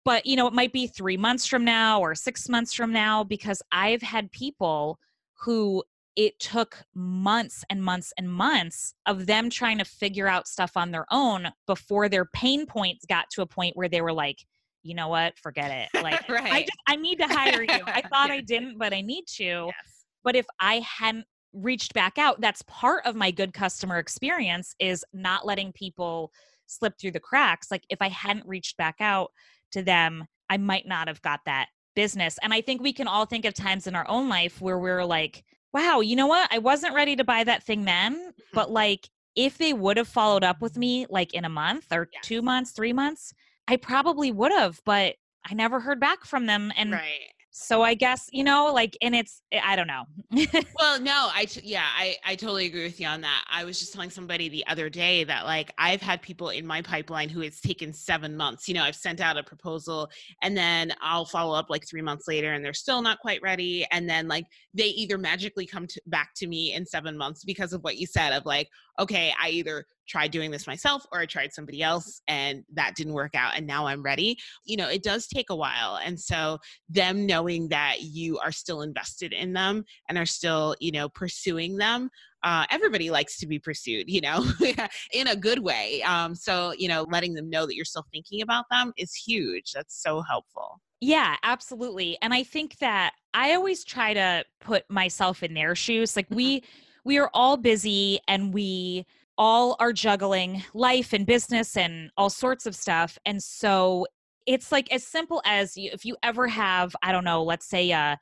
but 0.06 0.26
you 0.26 0.36
know 0.36 0.48
it 0.48 0.54
might 0.54 0.74
be 0.74 0.88
3 0.88 1.18
months 1.18 1.46
from 1.46 1.64
now 1.64 2.00
or 2.00 2.16
6 2.16 2.50
months 2.50 2.74
from 2.74 2.92
now 2.92 3.24
because 3.24 3.62
i've 3.72 4.02
had 4.02 4.32
people 4.32 5.00
who 5.42 5.84
it 6.16 6.38
took 6.40 6.84
months 6.96 7.64
and 7.70 7.82
months 7.82 8.12
and 8.18 8.30
months 8.30 8.94
of 9.06 9.26
them 9.26 9.50
trying 9.50 9.78
to 9.78 9.86
figure 9.86 10.28
out 10.28 10.48
stuff 10.48 10.76
on 10.76 10.92
their 10.92 11.06
own 11.12 11.48
before 11.66 12.10
their 12.10 12.26
pain 12.26 12.66
points 12.66 13.06
got 13.06 13.30
to 13.32 13.42
a 13.42 13.46
point 13.46 13.78
where 13.78 13.90
they 13.90 14.02
were 14.02 14.14
like 14.14 14.40
you 14.84 14.96
know 14.96 15.10
what? 15.10 15.38
Forget 15.38 15.72
it. 15.72 15.90
Like 16.04 16.28
right. 16.30 16.52
i 16.52 16.62
just 16.62 16.78
i 16.88 16.96
need 16.96 17.20
to 17.20 17.28
hire 17.28 17.62
you. 17.62 17.84
I 17.86 18.02
thought 18.10 18.32
i 18.32 18.42
didn't 18.42 18.78
but 18.78 18.94
i 18.94 19.02
need 19.02 19.26
to. 19.36 19.66
Yes. 19.68 20.06
but 20.24 20.36
if 20.36 20.46
i 20.60 20.80
hadn't 20.80 21.26
reached 21.54 21.94
back 21.94 22.18
out 22.18 22.40
that's 22.42 22.62
part 22.64 23.06
of 23.06 23.16
my 23.16 23.32
good 23.32 23.54
customer 23.54 23.98
experience 23.98 24.76
is 24.80 25.04
not 25.14 25.46
letting 25.46 25.72
people 25.74 26.32
slip 26.70 26.94
through 27.00 27.12
the 27.12 27.20
cracks 27.20 27.72
like 27.72 27.84
if 27.90 28.02
i 28.02 28.10
hadn't 28.10 28.48
reached 28.48 28.78
back 28.78 28.96
out 29.00 29.32
to 29.72 29.82
them 29.82 30.26
i 30.50 30.58
might 30.58 30.88
not 30.88 31.08
have 31.08 31.22
got 31.22 31.40
that 31.46 31.68
business 31.96 32.38
and 32.42 32.54
i 32.54 32.62
think 32.62 32.82
we 32.82 32.94
can 32.94 33.08
all 33.08 33.26
think 33.26 33.46
of 33.46 33.54
times 33.54 33.88
in 33.88 33.96
our 33.96 34.08
own 34.08 34.30
life 34.30 34.62
where 34.62 34.80
we're 34.80 35.06
like 35.06 35.44
wow 35.74 36.00
you 36.00 36.16
know 36.16 36.28
what 36.28 36.48
i 36.52 36.58
wasn't 36.58 36.94
ready 36.94 37.16
to 37.16 37.24
buy 37.24 37.44
that 37.44 37.64
thing 37.64 37.86
then 37.86 38.16
mm-hmm. 38.16 38.30
but 38.54 38.72
like 38.72 39.10
if 39.36 39.58
they 39.58 39.74
would 39.74 39.98
have 39.98 40.08
followed 40.08 40.44
up 40.44 40.62
with 40.62 40.78
me 40.78 41.06
like 41.10 41.34
in 41.34 41.46
a 41.46 41.50
month 41.50 41.86
or 41.92 42.10
yes. 42.14 42.24
two 42.24 42.42
months 42.42 42.72
three 42.72 42.94
months 42.94 43.34
i 43.68 43.76
probably 43.76 44.32
would 44.32 44.52
have 44.52 44.80
but 44.86 45.16
i 45.46 45.54
never 45.54 45.80
heard 45.80 46.00
back 46.00 46.26
from 46.26 46.46
them 46.46 46.72
and 46.78 46.92
right 46.92 47.34
so 47.60 47.82
i 47.82 47.94
guess 47.94 48.30
you 48.32 48.44
know 48.44 48.72
like 48.74 48.98
and 49.02 49.14
it's 49.14 49.42
eh, 49.52 49.60
i 49.64 49.76
don't 49.76 49.88
know. 49.88 50.04
Well 50.80 51.00
no 51.00 51.30
i 51.34 51.46
yeah 51.62 51.86
i 51.98 52.16
i 52.26 52.36
totally 52.36 52.68
agree 52.68 52.84
with 52.84 53.00
you 53.00 53.08
on 53.08 53.22
that. 53.22 53.44
I 53.52 53.66
was 53.66 53.80
just 53.80 53.92
telling 53.92 54.10
somebody 54.10 54.48
the 54.48 54.66
other 54.68 54.90
day 54.90 55.26
that 55.26 55.46
like 55.46 55.74
i've 55.78 56.02
had 56.02 56.22
people 56.22 56.50
in 56.50 56.66
my 56.66 56.82
pipeline 56.82 57.28
who 57.28 57.42
it's 57.42 57.60
taken 57.60 57.92
seven 57.92 58.38
months 58.38 58.68
you 58.68 58.74
know 58.74 58.84
i've 58.84 58.96
sent 58.96 59.20
out 59.20 59.38
a 59.38 59.44
proposal 59.44 60.10
and 60.42 60.56
then 60.56 60.94
i'll 61.02 61.26
follow 61.26 61.54
up 61.54 61.70
like 61.70 61.86
three 61.88 62.02
months 62.02 62.28
later 62.28 62.54
and 62.54 62.64
they're 62.64 62.74
still 62.74 63.02
not 63.02 63.20
quite 63.20 63.42
ready 63.42 63.86
and 63.92 64.10
then 64.10 64.28
like 64.28 64.46
they 64.74 64.86
either 64.86 65.18
magically 65.18 65.66
come 65.66 65.86
to, 65.88 66.02
back 66.08 66.30
to 66.38 66.48
me 66.48 66.74
in 66.74 66.86
seven 66.86 67.18
months 67.18 67.44
because 67.44 67.74
of 67.74 67.82
what 67.84 67.98
you 67.98 68.08
said 68.08 68.32
of 68.32 68.46
like 68.46 68.70
okay 69.00 69.34
i 69.42 69.50
either 69.50 69.86
tried 70.10 70.32
doing 70.32 70.52
this 70.52 70.68
myself 70.68 71.06
or 71.12 71.20
I 71.20 71.26
tried 71.26 71.54
somebody 71.54 71.84
else 71.84 72.22
and 72.28 72.64
that 72.74 72.96
didn't 72.96 73.14
work 73.14 73.36
out 73.36 73.56
and 73.56 73.66
now 73.66 73.86
I'm 73.86 74.02
ready. 74.02 74.38
You 74.66 74.78
know, 74.78 74.90
it 74.90 75.04
does 75.04 75.28
take 75.28 75.50
a 75.50 75.56
while. 75.56 76.00
And 76.04 76.20
so 76.20 76.58
them 76.90 77.26
knowing 77.26 77.70
that 77.70 78.02
you 78.02 78.40
are 78.40 78.52
still 78.52 78.82
invested 78.82 79.32
in 79.32 79.54
them 79.54 79.86
and 80.10 80.18
are 80.18 80.26
still, 80.26 80.76
you 80.80 80.92
know, 80.92 81.08
pursuing 81.08 81.78
them. 81.78 82.10
Uh, 82.44 82.66
everybody 82.72 83.10
likes 83.10 83.38
to 83.38 83.48
be 83.48 83.60
pursued, 83.60 84.10
you 84.10 84.22
know, 84.22 84.46
in 85.14 85.28
a 85.28 85.36
good 85.36 85.60
way. 85.60 86.02
Um, 86.04 86.34
so, 86.34 86.74
you 86.78 86.88
know, 86.88 87.06
letting 87.10 87.34
them 87.34 87.50
know 87.50 87.66
that 87.66 87.76
you're 87.76 87.86
still 87.86 88.06
thinking 88.12 88.42
about 88.42 88.66
them 88.72 88.94
is 88.98 89.14
huge. 89.14 89.74
That's 89.74 90.02
so 90.02 90.22
helpful. 90.22 90.80
Yeah, 91.02 91.36
absolutely. 91.44 92.18
And 92.22 92.34
I 92.34 92.44
think 92.44 92.78
that 92.80 93.14
I 93.34 93.54
always 93.54 93.84
try 93.84 94.14
to 94.14 94.44
put 94.60 94.90
myself 94.90 95.44
in 95.44 95.54
their 95.54 95.76
shoes. 95.76 96.16
Like 96.16 96.28
we, 96.30 96.58
mm-hmm. 96.58 96.70
we 97.06 97.18
are 97.20 97.30
all 97.34 97.58
busy 97.58 98.20
and 98.28 98.54
we 98.54 99.06
all 99.40 99.78
are 99.80 99.94
juggling 99.94 100.64
life 100.74 101.14
and 101.14 101.26
business 101.26 101.78
and 101.78 102.12
all 102.18 102.30
sorts 102.30 102.66
of 102.66 102.76
stuff. 102.76 103.18
And 103.26 103.42
so 103.42 104.06
it's 104.46 104.72
like 104.72 104.92
as 104.92 105.04
simple 105.04 105.42
as 105.46 105.74
if 105.78 106.06
you 106.06 106.18
ever 106.22 106.48
have, 106.48 106.96
I 107.02 107.12
don't 107.12 107.24
know, 107.24 107.42
let's 107.42 107.66
say 107.66 107.92
a, 107.92 108.20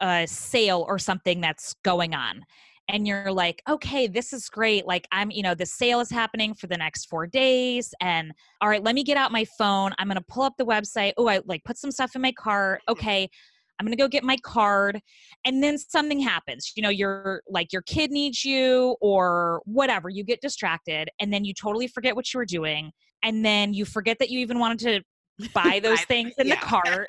a 0.00 0.26
sale 0.26 0.84
or 0.88 0.98
something 0.98 1.40
that's 1.40 1.74
going 1.84 2.12
on 2.12 2.44
and 2.88 3.06
you're 3.06 3.32
like, 3.32 3.62
okay, 3.68 4.06
this 4.06 4.32
is 4.32 4.48
great. 4.48 4.86
Like, 4.86 5.06
I'm, 5.12 5.30
you 5.30 5.42
know, 5.42 5.54
the 5.54 5.66
sale 5.66 6.00
is 6.00 6.10
happening 6.10 6.54
for 6.54 6.66
the 6.66 6.76
next 6.76 7.06
four 7.06 7.26
days. 7.26 7.92
And 8.00 8.32
all 8.60 8.68
right, 8.68 8.82
let 8.82 8.94
me 8.94 9.04
get 9.04 9.18
out 9.18 9.30
my 9.30 9.44
phone. 9.58 9.92
I'm 9.98 10.08
going 10.08 10.16
to 10.16 10.24
pull 10.26 10.42
up 10.42 10.54
the 10.56 10.64
website. 10.64 11.12
Oh, 11.18 11.28
I 11.28 11.40
like 11.44 11.64
put 11.64 11.76
some 11.76 11.90
stuff 11.90 12.16
in 12.16 12.22
my 12.22 12.32
cart. 12.32 12.80
Okay. 12.88 13.28
I'm 13.78 13.86
going 13.86 13.96
to 13.96 14.02
go 14.02 14.08
get 14.08 14.24
my 14.24 14.36
card. 14.42 15.00
And 15.44 15.62
then 15.62 15.78
something 15.78 16.20
happens. 16.20 16.72
You 16.74 16.82
know, 16.82 16.88
you're 16.88 17.42
like 17.48 17.72
your 17.72 17.82
kid 17.82 18.10
needs 18.10 18.44
you 18.44 18.96
or 19.00 19.62
whatever. 19.64 20.08
You 20.08 20.24
get 20.24 20.40
distracted 20.40 21.08
and 21.20 21.32
then 21.32 21.44
you 21.44 21.54
totally 21.54 21.86
forget 21.86 22.16
what 22.16 22.32
you 22.32 22.38
were 22.38 22.46
doing. 22.46 22.90
And 23.22 23.44
then 23.44 23.74
you 23.74 23.84
forget 23.84 24.18
that 24.20 24.30
you 24.30 24.40
even 24.40 24.58
wanted 24.58 24.78
to 24.80 25.48
buy 25.54 25.80
those 25.82 26.00
things 26.02 26.32
in 26.38 26.48
yeah. 26.48 26.56
the 26.56 26.66
cart. 26.66 27.06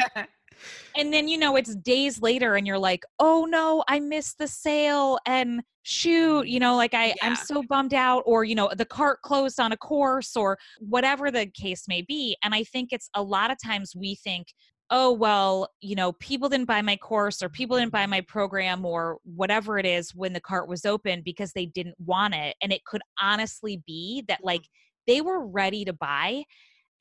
and 0.96 1.12
then, 1.12 1.28
you 1.28 1.38
know, 1.38 1.56
it's 1.56 1.76
days 1.76 2.22
later 2.22 2.56
and 2.56 2.68
you're 2.68 2.78
like, 2.80 3.04
oh 3.20 3.46
no, 3.50 3.84
I 3.88 4.00
missed 4.00 4.38
the 4.38 4.48
sale. 4.48 5.18
And 5.26 5.64
shoot, 5.84 6.48
you 6.48 6.60
know, 6.60 6.76
like 6.76 6.94
I, 6.94 7.08
yeah. 7.08 7.14
I'm 7.24 7.36
so 7.36 7.64
bummed 7.68 7.96
out. 7.96 8.22
Or, 8.28 8.44
you 8.44 8.54
know, 8.54 8.70
the 8.78 8.86
cart 8.86 9.22
closed 9.24 9.60
on 9.60 9.72
a 9.72 9.78
course 9.78 10.36
or 10.36 10.58
whatever 10.80 11.32
the 11.32 11.48
case 11.48 11.86
may 11.88 12.04
be. 12.04 12.38
And 12.44 12.54
I 12.54 12.64
think 12.64 12.90
it's 12.92 13.10
a 13.16 13.24
lot 13.24 13.50
of 13.50 13.58
times 13.64 13.94
we 13.96 14.16
think, 14.16 14.48
oh 14.92 15.12
well 15.12 15.70
you 15.82 15.96
know 15.96 16.14
people 16.14 16.50
didn't 16.50 16.68
buy 16.68 16.82
my 16.82 16.96
course 16.96 17.42
or 17.42 17.50
people 17.50 17.78
didn't 17.78 17.92
buy 17.92 18.06
my 18.06 18.22
program 18.22 18.86
or 18.86 19.18
whatever 19.24 19.78
it 19.78 19.86
is 19.86 20.14
when 20.16 20.34
the 20.34 20.40
cart 20.40 20.68
was 20.68 20.86
open 20.86 21.22
because 21.24 21.52
they 21.54 21.66
didn't 21.66 21.96
want 22.00 22.34
it 22.34 22.56
and 22.62 22.72
it 22.72 22.84
could 22.86 23.02
honestly 23.22 23.82
be 23.86 24.24
that 24.28 24.40
like 24.44 24.62
mm-hmm. 24.62 25.14
they 25.14 25.22
were 25.22 25.46
ready 25.46 25.86
to 25.86 25.94
buy 25.94 26.44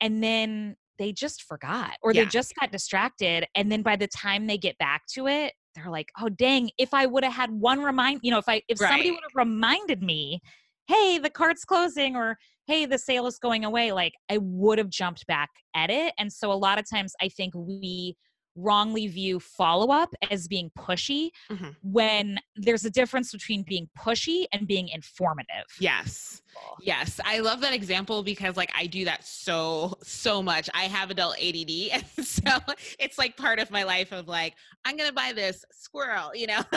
and 0.01 0.23
then 0.23 0.75
they 0.97 1.11
just 1.11 1.43
forgot 1.43 1.95
or 2.03 2.13
yeah. 2.13 2.23
they 2.23 2.29
just 2.29 2.53
got 2.59 2.71
distracted 2.71 3.47
and 3.55 3.71
then 3.71 3.81
by 3.81 3.95
the 3.95 4.07
time 4.07 4.47
they 4.47 4.57
get 4.57 4.77
back 4.77 5.03
to 5.07 5.27
it 5.27 5.53
they're 5.75 5.89
like 5.89 6.09
oh 6.21 6.29
dang 6.29 6.69
if 6.77 6.93
i 6.93 7.05
would 7.05 7.23
have 7.23 7.33
had 7.33 7.51
one 7.51 7.81
remind 7.81 8.19
you 8.21 8.31
know 8.31 8.37
if 8.37 8.49
i 8.49 8.61
if 8.67 8.79
right. 8.79 8.89
somebody 8.89 9.11
would 9.11 9.19
have 9.23 9.35
reminded 9.35 10.01
me 10.03 10.39
hey 10.89 11.19
the 11.19 11.29
cart's 11.29 11.63
closing 11.63 12.17
or 12.17 12.37
hey, 12.69 12.85
the 12.85 12.99
sale 12.99 13.25
is 13.25 13.39
going 13.39 13.65
away, 13.65 13.91
like 13.91 14.13
I 14.29 14.37
would 14.37 14.77
have 14.77 14.91
jumped 14.91 15.25
back 15.25 15.49
at 15.75 15.89
it. 15.89 16.13
And 16.19 16.31
so 16.31 16.51
a 16.51 16.53
lot 16.53 16.77
of 16.77 16.87
times 16.87 17.13
I 17.19 17.27
think 17.27 17.55
we 17.55 18.15
wrongly 18.55 19.07
view 19.07 19.39
follow 19.39 19.91
up 19.91 20.09
as 20.29 20.47
being 20.47 20.69
pushy 20.77 21.29
mm-hmm. 21.51 21.69
when 21.81 22.37
there's 22.55 22.85
a 22.85 22.89
difference 22.91 23.31
between 23.31 23.63
being 23.63 23.89
pushy 23.97 24.45
and 24.53 24.67
being 24.67 24.89
informative. 24.89 25.65
Yes. 25.79 26.43
Yes. 26.79 27.19
I 27.25 27.39
love 27.39 27.59
that 27.61 27.73
example 27.73 28.21
because 28.21 28.55
like 28.55 28.71
I 28.77 28.85
do 28.85 29.03
that 29.05 29.25
so 29.25 29.97
so 30.03 30.43
much. 30.43 30.69
I 30.75 30.83
have 30.83 31.09
adult 31.09 31.37
ADD 31.41 31.71
and 31.91 32.25
so 32.25 32.51
it's 32.99 33.17
like 33.17 33.35
part 33.35 33.57
of 33.57 33.71
my 33.71 33.81
life 33.81 34.11
of 34.11 34.27
like 34.27 34.53
I'm 34.85 34.95
going 34.95 35.09
to 35.09 35.15
buy 35.15 35.31
this 35.33 35.65
squirrel, 35.71 36.35
you 36.35 36.45
know. 36.45 36.61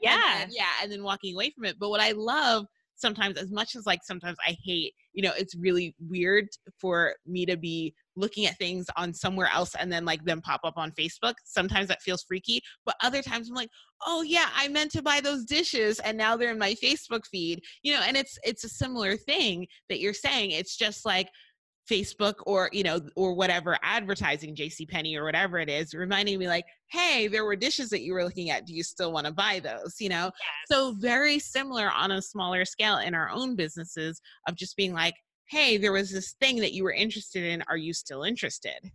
yeah. 0.00 0.42
And 0.42 0.52
yeah, 0.52 0.66
and 0.80 0.92
then 0.92 1.02
walking 1.02 1.34
away 1.34 1.50
from 1.50 1.64
it. 1.64 1.76
But 1.80 1.88
what 1.88 2.00
I 2.00 2.12
love 2.12 2.66
sometimes 2.96 3.36
as 3.36 3.50
much 3.50 3.76
as 3.76 3.86
like 3.86 4.00
sometimes 4.04 4.36
I 4.46 4.56
hate, 4.64 4.94
you 5.12 5.22
know, 5.22 5.32
it's 5.36 5.54
really 5.54 5.94
weird 5.98 6.48
for 6.80 7.14
me 7.26 7.46
to 7.46 7.56
be 7.56 7.94
looking 8.16 8.46
at 8.46 8.56
things 8.58 8.86
on 8.96 9.12
somewhere 9.12 9.48
else 9.52 9.74
and 9.78 9.92
then 9.92 10.04
like 10.04 10.24
them 10.24 10.40
pop 10.40 10.60
up 10.64 10.74
on 10.76 10.92
Facebook. 10.92 11.34
Sometimes 11.44 11.88
that 11.88 12.02
feels 12.02 12.22
freaky, 12.22 12.60
but 12.86 12.94
other 13.02 13.22
times 13.22 13.48
I'm 13.48 13.54
like, 13.54 13.70
"Oh 14.06 14.22
yeah, 14.22 14.48
I 14.54 14.68
meant 14.68 14.92
to 14.92 15.02
buy 15.02 15.20
those 15.20 15.44
dishes 15.44 15.98
and 16.00 16.16
now 16.16 16.36
they're 16.36 16.52
in 16.52 16.58
my 16.58 16.74
Facebook 16.74 17.26
feed." 17.30 17.60
You 17.82 17.94
know, 17.94 18.00
and 18.06 18.16
it's 18.16 18.38
it's 18.44 18.64
a 18.64 18.68
similar 18.68 19.16
thing 19.16 19.66
that 19.88 20.00
you're 20.00 20.14
saying. 20.14 20.52
It's 20.52 20.76
just 20.76 21.04
like 21.04 21.28
Facebook 21.90 22.34
or 22.46 22.70
you 22.72 22.82
know 22.82 23.00
or 23.14 23.34
whatever 23.34 23.78
advertising 23.82 24.54
JC 24.54 24.88
Penney 24.88 25.16
or 25.16 25.24
whatever 25.24 25.58
it 25.58 25.68
is 25.68 25.92
reminding 25.92 26.38
me 26.38 26.48
like 26.48 26.64
hey 26.88 27.26
there 27.26 27.44
were 27.44 27.56
dishes 27.56 27.90
that 27.90 28.00
you 28.00 28.14
were 28.14 28.24
looking 28.24 28.50
at 28.50 28.66
do 28.66 28.72
you 28.72 28.82
still 28.82 29.12
want 29.12 29.26
to 29.26 29.32
buy 29.32 29.60
those 29.60 29.96
you 30.00 30.08
know 30.08 30.24
yes. 30.24 30.32
so 30.66 30.92
very 30.92 31.38
similar 31.38 31.90
on 31.90 32.12
a 32.12 32.22
smaller 32.22 32.64
scale 32.64 32.98
in 32.98 33.14
our 33.14 33.28
own 33.28 33.54
businesses 33.54 34.20
of 34.48 34.56
just 34.56 34.76
being 34.76 34.94
like 34.94 35.14
hey 35.48 35.76
there 35.76 35.92
was 35.92 36.10
this 36.10 36.32
thing 36.40 36.56
that 36.56 36.72
you 36.72 36.84
were 36.84 36.92
interested 36.92 37.44
in 37.44 37.62
are 37.68 37.76
you 37.76 37.92
still 37.92 38.22
interested 38.22 38.90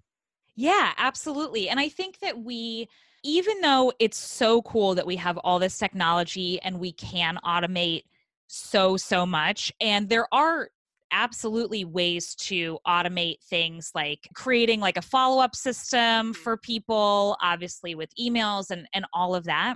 Yeah, 0.60 0.92
absolutely. 0.98 1.70
And 1.70 1.80
I 1.80 1.88
think 1.88 2.20
that 2.20 2.38
we, 2.38 2.90
even 3.24 3.62
though 3.62 3.94
it's 3.98 4.18
so 4.18 4.62
cool 4.64 4.94
that 4.96 5.08
we 5.08 5.16
have 5.16 5.38
all 5.38 5.58
this 5.58 5.78
technology 5.78 6.60
and 6.64 6.82
we 6.82 6.92
can 6.92 7.40
automate 7.46 8.04
so, 8.48 8.98
so 8.98 9.26
much, 9.26 9.72
and 9.80 10.10
there 10.10 10.28
are 10.34 10.70
absolutely 11.12 11.86
ways 11.86 12.36
to 12.36 12.78
automate 12.88 13.42
things 13.50 13.92
like 13.96 14.28
creating 14.36 14.80
like 14.80 14.98
a 14.98 15.02
follow-up 15.02 15.56
system 15.56 16.00
mm-hmm. 16.00 16.32
for 16.32 16.58
people 16.58 17.38
obviously 17.42 17.96
with 17.96 18.10
emails 18.20 18.70
and 18.70 18.88
and 18.94 19.06
all 19.14 19.36
of 19.36 19.44
that 19.44 19.76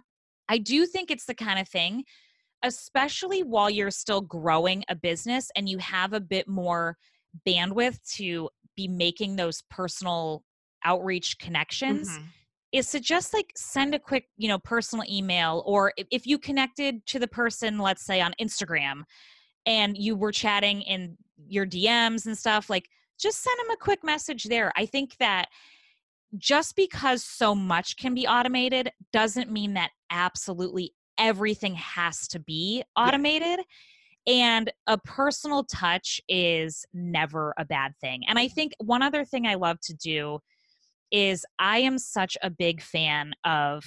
i 0.49 0.57
do 0.57 0.85
think 0.85 1.09
it's 1.09 1.25
the 1.25 1.33
kind 1.33 1.59
of 1.59 1.67
thing 1.67 2.03
especially 2.63 3.41
while 3.43 3.69
you're 3.69 3.91
still 3.91 4.21
growing 4.21 4.83
a 4.89 4.95
business 4.95 5.49
and 5.55 5.67
you 5.67 5.77
have 5.79 6.13
a 6.13 6.19
bit 6.19 6.47
more 6.47 6.97
bandwidth 7.47 7.97
to 8.15 8.49
be 8.75 8.87
making 8.87 9.35
those 9.35 9.61
personal 9.69 10.43
outreach 10.85 11.37
connections 11.39 12.09
mm-hmm. 12.09 12.25
is 12.71 12.89
to 12.91 12.99
just 12.99 13.33
like 13.33 13.51
send 13.55 13.95
a 13.95 13.99
quick 13.99 14.25
you 14.37 14.47
know 14.47 14.59
personal 14.59 15.05
email 15.09 15.63
or 15.65 15.93
if 16.11 16.27
you 16.27 16.37
connected 16.37 17.05
to 17.05 17.19
the 17.19 17.27
person 17.27 17.79
let's 17.79 18.05
say 18.05 18.21
on 18.21 18.33
instagram 18.41 19.03
and 19.65 19.97
you 19.97 20.15
were 20.15 20.31
chatting 20.31 20.81
in 20.81 21.17
your 21.47 21.65
dms 21.65 22.25
and 22.25 22.37
stuff 22.37 22.69
like 22.69 22.89
just 23.19 23.41
send 23.41 23.57
them 23.59 23.71
a 23.71 23.77
quick 23.77 24.03
message 24.03 24.45
there 24.45 24.71
i 24.75 24.85
think 24.85 25.15
that 25.17 25.45
just 26.37 26.75
because 26.75 27.23
so 27.23 27.53
much 27.53 27.95
can 27.97 28.15
be 28.15 28.27
automated 28.27 28.91
doesn't 29.11 29.51
mean 29.51 29.73
that 29.75 29.91
absolutely 30.09 30.93
everything 31.17 31.75
has 31.75 32.27
to 32.27 32.39
be 32.39 32.83
automated 32.97 33.59
yeah 33.59 33.63
and 34.25 34.71
a 34.87 34.97
personal 34.97 35.63
touch 35.65 36.21
is 36.29 36.85
never 36.93 37.53
a 37.57 37.65
bad 37.65 37.93
thing. 37.99 38.21
And 38.27 38.39
I 38.39 38.47
think 38.47 38.73
one 38.79 39.01
other 39.01 39.25
thing 39.25 39.45
I 39.45 39.55
love 39.55 39.79
to 39.81 39.93
do 39.93 40.39
is 41.11 41.45
I 41.59 41.79
am 41.79 41.97
such 41.97 42.37
a 42.41 42.49
big 42.49 42.81
fan 42.81 43.33
of 43.43 43.83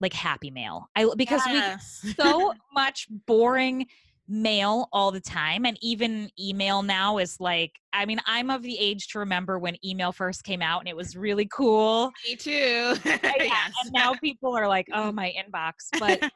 like 0.00 0.12
happy 0.12 0.50
mail. 0.50 0.86
I 0.94 1.08
because 1.16 1.42
yes. 1.46 2.00
we 2.04 2.12
so 2.12 2.52
much 2.74 3.06
boring 3.26 3.86
mail 4.30 4.88
all 4.92 5.10
the 5.10 5.20
time 5.20 5.66
and 5.66 5.76
even 5.82 6.30
email 6.38 6.82
now 6.82 7.18
is 7.18 7.40
like 7.40 7.72
I 7.92 8.06
mean 8.06 8.20
I'm 8.26 8.48
of 8.48 8.62
the 8.62 8.78
age 8.78 9.08
to 9.08 9.18
remember 9.18 9.58
when 9.58 9.76
email 9.84 10.12
first 10.12 10.44
came 10.44 10.62
out 10.62 10.80
and 10.80 10.88
it 10.88 10.96
was 10.96 11.16
really 11.16 11.48
cool. 11.52 12.12
Me 12.28 12.36
too. 12.36 12.94
yes. 13.04 13.72
And 13.84 13.92
now 13.92 14.14
people 14.14 14.56
are 14.56 14.68
like, 14.68 14.86
"Oh, 14.92 15.10
my 15.20 15.34
inbox." 15.36 15.74
But 15.98 16.30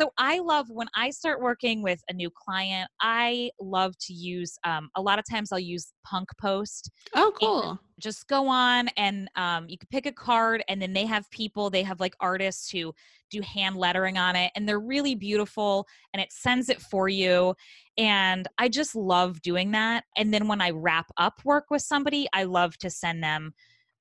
so 0.00 0.12
I 0.16 0.38
love 0.38 0.70
when 0.70 0.86
I 0.94 1.10
start 1.10 1.42
working 1.42 1.82
with 1.82 2.00
a 2.08 2.14
new 2.14 2.30
client, 2.30 2.88
I 3.02 3.50
love 3.60 3.94
to 4.06 4.14
use, 4.14 4.56
um, 4.64 4.88
a 4.96 5.02
lot 5.02 5.18
of 5.18 5.26
times 5.30 5.52
I'll 5.52 5.58
use 5.58 5.92
Punk 6.06 6.30
Post. 6.40 6.90
Oh, 7.14 7.32
cool. 7.38 7.78
Just 7.98 8.26
go 8.26 8.48
on 8.48 8.88
and 8.96 9.28
um, 9.36 9.66
you 9.68 9.76
can 9.76 9.88
pick 9.90 10.06
a 10.06 10.12
card, 10.12 10.64
and 10.68 10.80
then 10.80 10.94
they 10.94 11.04
have 11.04 11.30
people, 11.30 11.68
they 11.68 11.82
have 11.82 12.00
like 12.00 12.14
artists 12.18 12.70
who 12.70 12.94
do 13.30 13.42
hand 13.42 13.76
lettering 13.76 14.16
on 14.16 14.36
it, 14.36 14.50
and 14.56 14.66
they're 14.66 14.80
really 14.80 15.14
beautiful, 15.14 15.86
and 16.14 16.22
it 16.22 16.32
sends 16.32 16.70
it 16.70 16.80
for 16.80 17.10
you. 17.10 17.54
And 17.98 18.48
I 18.56 18.70
just 18.70 18.96
love 18.96 19.42
doing 19.42 19.72
that. 19.72 20.04
And 20.16 20.32
then 20.32 20.48
when 20.48 20.62
I 20.62 20.70
wrap 20.70 21.10
up 21.18 21.42
work 21.44 21.66
with 21.70 21.82
somebody, 21.82 22.26
I 22.32 22.44
love 22.44 22.78
to 22.78 22.88
send 22.88 23.22
them. 23.22 23.52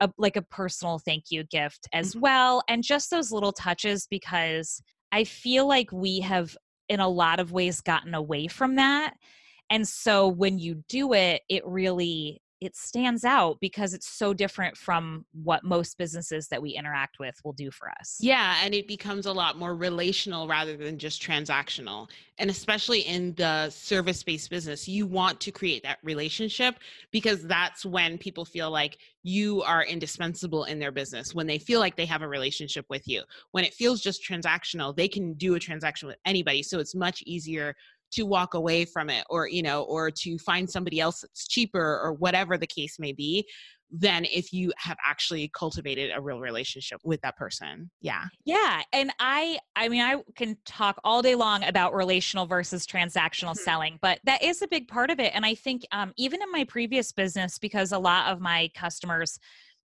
A, 0.01 0.09
like 0.17 0.37
a 0.37 0.41
personal 0.41 0.97
thank 0.97 1.25
you 1.29 1.43
gift 1.43 1.85
as 1.91 2.11
mm-hmm. 2.11 2.21
well 2.21 2.63
and 2.69 2.85
just 2.85 3.11
those 3.11 3.33
little 3.33 3.51
touches 3.51 4.07
because 4.09 4.81
I 5.11 5.23
feel 5.23 5.67
like 5.67 5.91
we 5.91 6.19
have, 6.21 6.57
in 6.87 6.99
a 6.99 7.07
lot 7.07 7.39
of 7.39 7.51
ways, 7.51 7.81
gotten 7.81 8.13
away 8.13 8.47
from 8.47 8.75
that. 8.75 9.15
And 9.69 9.87
so 9.87 10.27
when 10.27 10.59
you 10.59 10.83
do 10.87 11.13
it, 11.13 11.41
it 11.49 11.65
really 11.65 12.41
it 12.61 12.75
stands 12.75 13.23
out 13.23 13.57
because 13.61 13.93
it's 13.93 14.07
so 14.07 14.33
different 14.33 14.75
from 14.75 15.25
what 15.31 15.63
most 15.63 15.97
businesses 15.97 16.47
that 16.49 16.61
we 16.61 16.71
interact 16.71 17.17
with 17.19 17.35
will 17.43 17.53
do 17.53 17.71
for 17.71 17.89
us. 17.99 18.17
Yeah, 18.19 18.57
and 18.63 18.73
it 18.73 18.87
becomes 18.87 19.25
a 19.25 19.31
lot 19.31 19.57
more 19.57 19.75
relational 19.75 20.47
rather 20.47 20.75
than 20.75 20.97
just 20.97 21.21
transactional. 21.21 22.09
And 22.37 22.49
especially 22.49 23.01
in 23.01 23.33
the 23.35 23.69
service 23.69 24.23
based 24.23 24.49
business, 24.49 24.87
you 24.87 25.05
want 25.05 25.39
to 25.41 25.51
create 25.51 25.83
that 25.83 25.99
relationship 26.03 26.75
because 27.11 27.43
that's 27.43 27.85
when 27.85 28.17
people 28.17 28.43
feel 28.43 28.71
like 28.71 28.97
you 29.23 29.61
are 29.63 29.83
indispensable 29.83 30.65
in 30.65 30.79
their 30.79 30.91
business, 30.91 31.33
when 31.33 31.47
they 31.47 31.59
feel 31.59 31.79
like 31.79 31.95
they 31.95 32.05
have 32.05 32.21
a 32.21 32.27
relationship 32.27 32.85
with 32.89 33.07
you. 33.07 33.23
When 33.51 33.63
it 33.63 33.73
feels 33.73 34.01
just 34.01 34.23
transactional, 34.23 34.95
they 34.95 35.07
can 35.07 35.33
do 35.33 35.55
a 35.55 35.59
transaction 35.59 36.07
with 36.07 36.17
anybody. 36.25 36.63
So 36.63 36.79
it's 36.79 36.95
much 36.95 37.21
easier 37.25 37.75
to 38.11 38.23
walk 38.23 38.53
away 38.53 38.85
from 38.85 39.09
it 39.09 39.25
or 39.29 39.47
you 39.47 39.61
know 39.61 39.83
or 39.83 40.09
to 40.11 40.37
find 40.39 40.69
somebody 40.69 40.99
else 40.99 41.21
that's 41.21 41.47
cheaper 41.47 41.99
or 42.03 42.13
whatever 42.13 42.57
the 42.57 42.67
case 42.67 42.97
may 42.99 43.11
be 43.11 43.45
than 43.91 44.25
if 44.25 44.53
you 44.53 44.71
have 44.77 44.97
actually 45.05 45.49
cultivated 45.57 46.11
a 46.13 46.21
real 46.21 46.39
relationship 46.39 46.99
with 47.03 47.19
that 47.21 47.35
person. 47.37 47.89
Yeah. 48.01 48.25
Yeah, 48.45 48.83
and 48.93 49.11
I 49.19 49.59
I 49.75 49.89
mean 49.89 50.01
I 50.01 50.21
can 50.35 50.57
talk 50.65 50.99
all 51.03 51.21
day 51.21 51.35
long 51.35 51.63
about 51.63 51.95
relational 51.95 52.45
versus 52.45 52.85
transactional 52.85 53.51
mm-hmm. 53.51 53.63
selling, 53.63 53.99
but 54.01 54.19
that 54.25 54.43
is 54.43 54.61
a 54.61 54.67
big 54.67 54.87
part 54.87 55.09
of 55.09 55.19
it 55.19 55.31
and 55.33 55.45
I 55.45 55.55
think 55.55 55.85
um 55.91 56.13
even 56.17 56.41
in 56.41 56.51
my 56.51 56.63
previous 56.63 57.11
business 57.11 57.57
because 57.57 57.91
a 57.91 57.99
lot 57.99 58.31
of 58.31 58.39
my 58.39 58.69
customers 58.75 59.39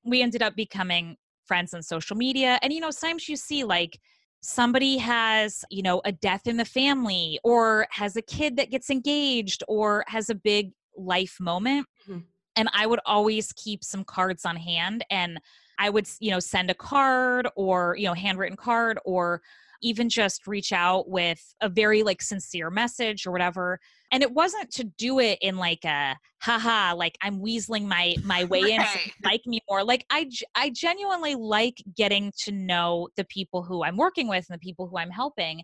we 0.04 0.22
ended 0.22 0.42
up 0.42 0.56
becoming 0.56 1.16
friends 1.44 1.74
on 1.74 1.82
social 1.82 2.16
media 2.16 2.58
and 2.62 2.72
you 2.72 2.80
know 2.80 2.90
sometimes 2.90 3.28
you 3.28 3.36
see 3.36 3.64
like 3.64 3.98
somebody 4.40 4.98
has, 4.98 5.64
you 5.70 5.82
know, 5.82 6.00
a 6.04 6.12
death 6.12 6.46
in 6.46 6.56
the 6.56 6.64
family 6.64 7.38
or 7.44 7.86
has 7.90 8.16
a 8.16 8.22
kid 8.22 8.56
that 8.56 8.70
gets 8.70 8.90
engaged 8.90 9.62
or 9.68 10.04
has 10.06 10.30
a 10.30 10.34
big 10.34 10.72
life 10.96 11.36
moment. 11.40 11.86
Mm-hmm. 12.08 12.20
And 12.56 12.68
I 12.74 12.86
would 12.86 13.00
always 13.06 13.52
keep 13.52 13.84
some 13.84 14.04
cards 14.04 14.44
on 14.44 14.56
hand 14.56 15.04
and 15.10 15.40
I 15.78 15.88
would, 15.88 16.08
you 16.18 16.30
know, 16.30 16.40
send 16.40 16.70
a 16.70 16.74
card 16.74 17.48
or, 17.56 17.96
you 17.96 18.04
know, 18.06 18.14
handwritten 18.14 18.56
card 18.56 18.98
or 19.04 19.40
even 19.82 20.08
just 20.08 20.46
reach 20.46 20.72
out 20.72 21.08
with 21.08 21.54
a 21.60 21.68
very 21.68 22.02
like 22.02 22.22
sincere 22.22 22.70
message 22.70 23.26
or 23.26 23.30
whatever 23.30 23.78
and 24.12 24.22
it 24.22 24.32
wasn't 24.32 24.70
to 24.70 24.84
do 24.84 25.18
it 25.18 25.38
in 25.40 25.56
like 25.56 25.84
a 25.84 26.16
haha 26.42 26.94
like 26.94 27.16
i'm 27.22 27.40
weaseling 27.40 27.86
my 27.86 28.14
my 28.24 28.44
way 28.50 28.62
right. 28.62 28.72
in 28.72 28.82
so 28.82 28.98
like 29.24 29.40
me 29.46 29.60
more 29.68 29.84
like 29.84 30.04
i 30.10 30.28
i 30.54 30.70
genuinely 30.70 31.34
like 31.34 31.82
getting 31.96 32.32
to 32.38 32.52
know 32.52 33.08
the 33.16 33.24
people 33.24 33.62
who 33.62 33.84
i'm 33.84 33.96
working 33.96 34.28
with 34.28 34.46
and 34.48 34.54
the 34.54 34.64
people 34.64 34.86
who 34.86 34.98
i'm 34.98 35.10
helping 35.10 35.62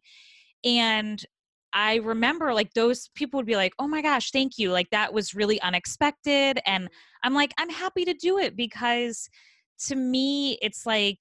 and 0.65 1.25
I 1.73 1.97
remember 1.97 2.55
like 2.55 2.73
those 2.73 3.11
people 3.15 3.37
would 3.37 3.47
be 3.47 3.55
like, 3.55 3.75
oh 3.79 3.87
my 3.87 4.01
gosh, 4.01 4.31
thank 4.31 4.57
you. 4.57 4.73
Like 4.73 4.89
that 4.91 5.13
was 5.13 5.35
really 5.35 5.61
unexpected. 5.61 6.59
And 6.65 6.89
I'm 7.23 7.35
like, 7.35 7.53
I'm 7.59 7.69
happy 7.69 8.07
to 8.07 8.15
do 8.15 8.39
it 8.39 8.57
because 8.57 9.29
to 9.89 9.95
me, 9.95 10.59
it's 10.63 10.87
like 10.87 11.19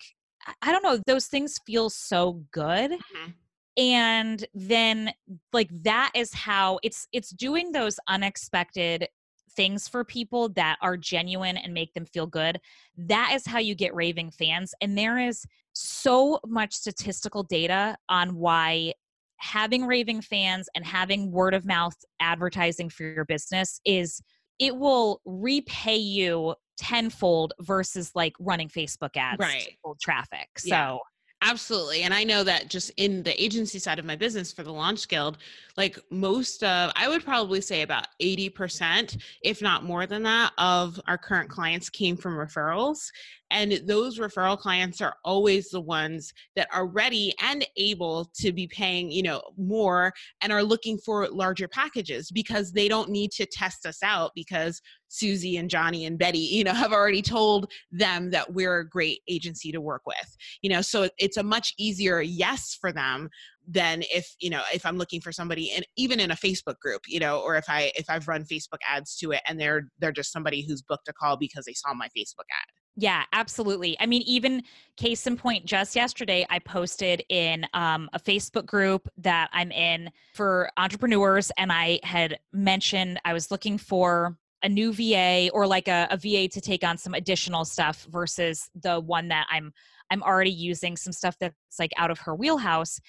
I 0.62 0.72
don't 0.72 0.84
know, 0.84 1.00
those 1.08 1.28
things 1.28 1.60
feel 1.66 1.90
so 1.90 2.44
good. 2.52 2.92
Mm-hmm. 2.92 3.32
And 3.78 4.46
then 4.54 5.12
like 5.52 5.70
that 5.84 6.12
is 6.16 6.34
how 6.34 6.80
it's 6.82 7.08
it's 7.12 7.30
doing 7.32 7.72
those 7.72 8.00
unexpected 8.08 9.08
things 9.56 9.88
for 9.88 10.04
people 10.04 10.50
that 10.50 10.78
are 10.82 10.98
genuine 10.98 11.58
and 11.58 11.74
make 11.74 11.94
them 11.94 12.06
feel 12.06 12.28
good. 12.28 12.60
That 12.98 13.32
is 13.34 13.46
how 13.46 13.60
you 13.60 13.76
get 13.76 13.96
raving 13.96 14.32
fans. 14.32 14.74
And 14.82 14.98
there 14.98 15.18
is 15.18 15.46
so 15.74 16.40
much 16.46 16.74
statistical 16.74 17.44
data 17.44 17.98
on 18.08 18.36
why 18.36 18.94
having 19.38 19.86
raving 19.86 20.22
fans 20.22 20.70
and 20.76 20.86
having 20.86 21.32
word 21.32 21.54
of 21.54 21.66
mouth 21.66 21.96
advertising 22.20 22.90
for 22.90 23.04
your 23.04 23.26
business 23.26 23.80
is 23.86 24.22
it 24.60 24.76
will 24.76 25.22
repay 25.26 25.98
you 25.98 26.56
tenfold 26.78 27.54
versus 27.62 28.12
like 28.16 28.34
running 28.40 28.70
Facebook 28.70 29.16
ads 29.16 29.40
right. 29.40 29.78
traffic. 30.02 30.48
So 30.58 30.68
yeah. 30.70 30.98
Absolutely. 31.42 32.02
And 32.02 32.14
I 32.14 32.24
know 32.24 32.44
that 32.44 32.70
just 32.70 32.92
in 32.98 33.22
the 33.22 33.44
agency 33.44 33.78
side 33.78 34.00
of 34.00 34.06
my 34.06 34.16
business 34.16 34.52
for 34.52 34.64
the 34.64 34.72
Launch 34.72 35.08
Guild, 35.08 35.38
like 35.78 36.00
most 36.10 36.64
of, 36.64 36.92
I 36.96 37.08
would 37.08 37.24
probably 37.24 37.62
say 37.62 37.84
about 37.84 38.08
80%, 38.20 39.22
if 39.44 39.62
not 39.62 39.84
more 39.84 40.08
than 40.08 40.24
that, 40.24 40.54
of 40.58 41.00
our 41.08 41.20
current 41.20 41.50
clients 41.50 41.90
came 41.90 42.18
from 42.18 42.34
referrals. 42.34 43.12
And 43.52 43.82
those 43.86 44.20
referral 44.20 44.58
clients 44.58 45.02
are 45.02 45.16
always 45.24 45.70
the 45.70 45.82
ones 45.82 46.34
that 46.56 46.68
are 46.74 46.88
ready 46.88 47.34
and 47.42 47.66
able 47.78 48.30
to 48.40 48.52
be 48.52 48.68
paying, 48.68 49.12
you 49.12 49.24
know, 49.24 49.42
more 49.58 50.14
and 50.42 50.52
are 50.52 50.64
looking 50.64 50.98
for 50.98 51.28
larger 51.30 51.68
packages 51.68 52.32
because 52.32 52.72
they 52.72 52.88
don't 52.88 53.10
need 53.10 53.32
to 53.32 53.46
test 53.46 53.86
us 53.86 54.02
out 54.04 54.32
because 54.36 54.82
Susie 55.08 55.58
and 55.58 55.70
Johnny 55.70 56.06
and 56.06 56.18
Betty, 56.18 56.40
you 56.40 56.64
know, 56.64 56.74
have 56.74 56.92
already 56.92 57.22
told 57.22 57.72
them 57.92 58.32
that 58.32 58.54
we're 58.54 58.80
a 58.80 58.90
great 58.90 59.20
agency 59.28 59.72
to 59.72 59.82
work 59.82 60.02
with. 60.06 60.38
You 60.62 60.70
know, 60.72 60.82
so 60.82 61.08
it's 61.18 61.38
a 61.38 61.44
much 61.44 61.74
easier 61.78 62.22
yes 62.22 62.78
for 62.80 62.92
them 62.92 63.30
than 63.68 64.04
if 64.14 64.36
you 64.40 64.50
know 64.50 64.62
if 64.74 64.86
i'm 64.86 64.98
looking 64.98 65.20
for 65.20 65.32
somebody 65.32 65.72
and 65.72 65.86
even 65.98 66.20
in 66.20 66.32
a 66.32 66.36
facebook 66.36 66.78
group 66.80 67.02
you 67.08 67.20
know 67.20 67.40
or 67.40 67.56
if 67.56 67.66
i 67.68 67.92
if 67.96 68.06
i've 68.10 68.28
run 68.28 68.44
facebook 68.44 68.78
ads 68.88 69.16
to 69.16 69.32
it 69.32 69.42
and 69.48 69.60
they're 69.60 69.90
they're 70.00 70.12
just 70.12 70.32
somebody 70.32 70.66
who's 70.68 70.82
booked 70.82 71.08
a 71.08 71.14
call 71.14 71.36
because 71.36 71.66
they 71.66 71.74
saw 71.74 71.94
my 71.94 72.08
facebook 72.08 72.46
ad 72.52 72.75
yeah, 72.98 73.24
absolutely. 73.34 73.98
I 74.00 74.06
mean, 74.06 74.22
even 74.26 74.64
case 74.96 75.28
in 75.28 75.36
point, 75.36 75.66
just 75.66 75.96
yesterday, 75.96 76.46
I 76.50 76.60
posted 76.60 77.24
in 77.28 77.66
um, 77.74 78.10
a 78.14 78.20
Facebook 78.20 78.66
group 78.66 79.10
that 79.18 79.50
I'm 79.52 79.72
in 79.72 80.10
for 80.34 80.70
entrepreneurs, 80.78 81.52
and 81.58 81.72
I 81.72 82.00
had 82.04 82.40
mentioned 82.54 83.20
I 83.26 83.34
was 83.34 83.52
looking 83.52 83.78
for 83.78 84.38
a 84.64 84.70
new 84.70 84.94
VA 84.94 85.50
or 85.54 85.68
like 85.68 85.90
a, 85.90 86.08
a 86.10 86.18
VA 86.18 86.48
to 86.48 86.62
take 86.62 86.86
on 86.86 86.98
some 86.98 87.14
additional 87.14 87.66
stuff 87.66 88.08
versus 88.10 88.70
the 88.82 89.00
one 89.00 89.28
that 89.28 89.46
I'm 89.50 89.74
I'm 90.10 90.24
already 90.24 90.52
using 90.52 90.96
some 90.96 91.14
stuff 91.14 91.36
that's 91.40 91.56
like 91.78 91.92
out 91.98 92.12
of 92.12 92.20
her 92.20 92.34
wheelhouse. 92.34 93.00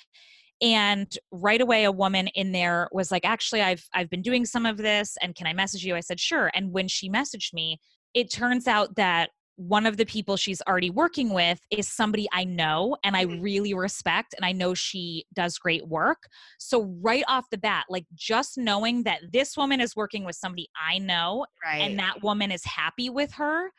And 0.62 1.06
right 1.30 1.60
away 1.60 1.84
a 1.84 1.92
woman 1.92 2.28
in 2.28 2.52
there 2.52 2.88
was 2.90 3.12
like 3.12 3.24
actually 3.24 3.62
I've 3.62 3.86
I've 3.94 4.10
been 4.10 4.22
doing 4.22 4.44
some 4.44 4.66
of 4.66 4.78
this 4.78 5.16
and 5.22 5.34
can 5.34 5.46
I 5.46 5.52
message 5.52 5.84
you? 5.84 5.94
I 5.94 6.00
said 6.00 6.18
sure. 6.18 6.50
And 6.54 6.72
when 6.72 6.88
she 6.88 7.08
messaged 7.08 7.54
me 7.54 7.78
it 8.16 8.30
turns 8.30 8.66
out 8.66 8.96
that 8.96 9.28
one 9.56 9.86
of 9.86 9.96
the 9.96 10.04
people 10.04 10.36
she's 10.36 10.62
already 10.68 10.90
working 10.90 11.32
with 11.32 11.58
is 11.70 11.88
somebody 11.88 12.28
I 12.32 12.44
know 12.44 12.96
and 13.02 13.16
I 13.16 13.24
mm-hmm. 13.24 13.42
really 13.42 13.74
respect 13.74 14.34
and 14.36 14.44
I 14.44 14.52
know 14.52 14.74
she 14.74 15.24
does 15.34 15.58
great 15.58 15.88
work. 15.88 16.28
So 16.58 16.84
right 17.00 17.24
off 17.26 17.48
the 17.50 17.58
bat, 17.58 17.86
like 17.88 18.04
just 18.14 18.58
knowing 18.58 19.04
that 19.04 19.20
this 19.32 19.56
woman 19.56 19.80
is 19.80 19.96
working 19.96 20.24
with 20.24 20.36
somebody 20.36 20.68
I 20.80 20.98
know 20.98 21.46
right. 21.64 21.78
and 21.78 21.98
that 21.98 22.22
woman 22.22 22.50
is 22.50 22.64
happy 22.64 23.08
with 23.08 23.32
her 23.32 23.72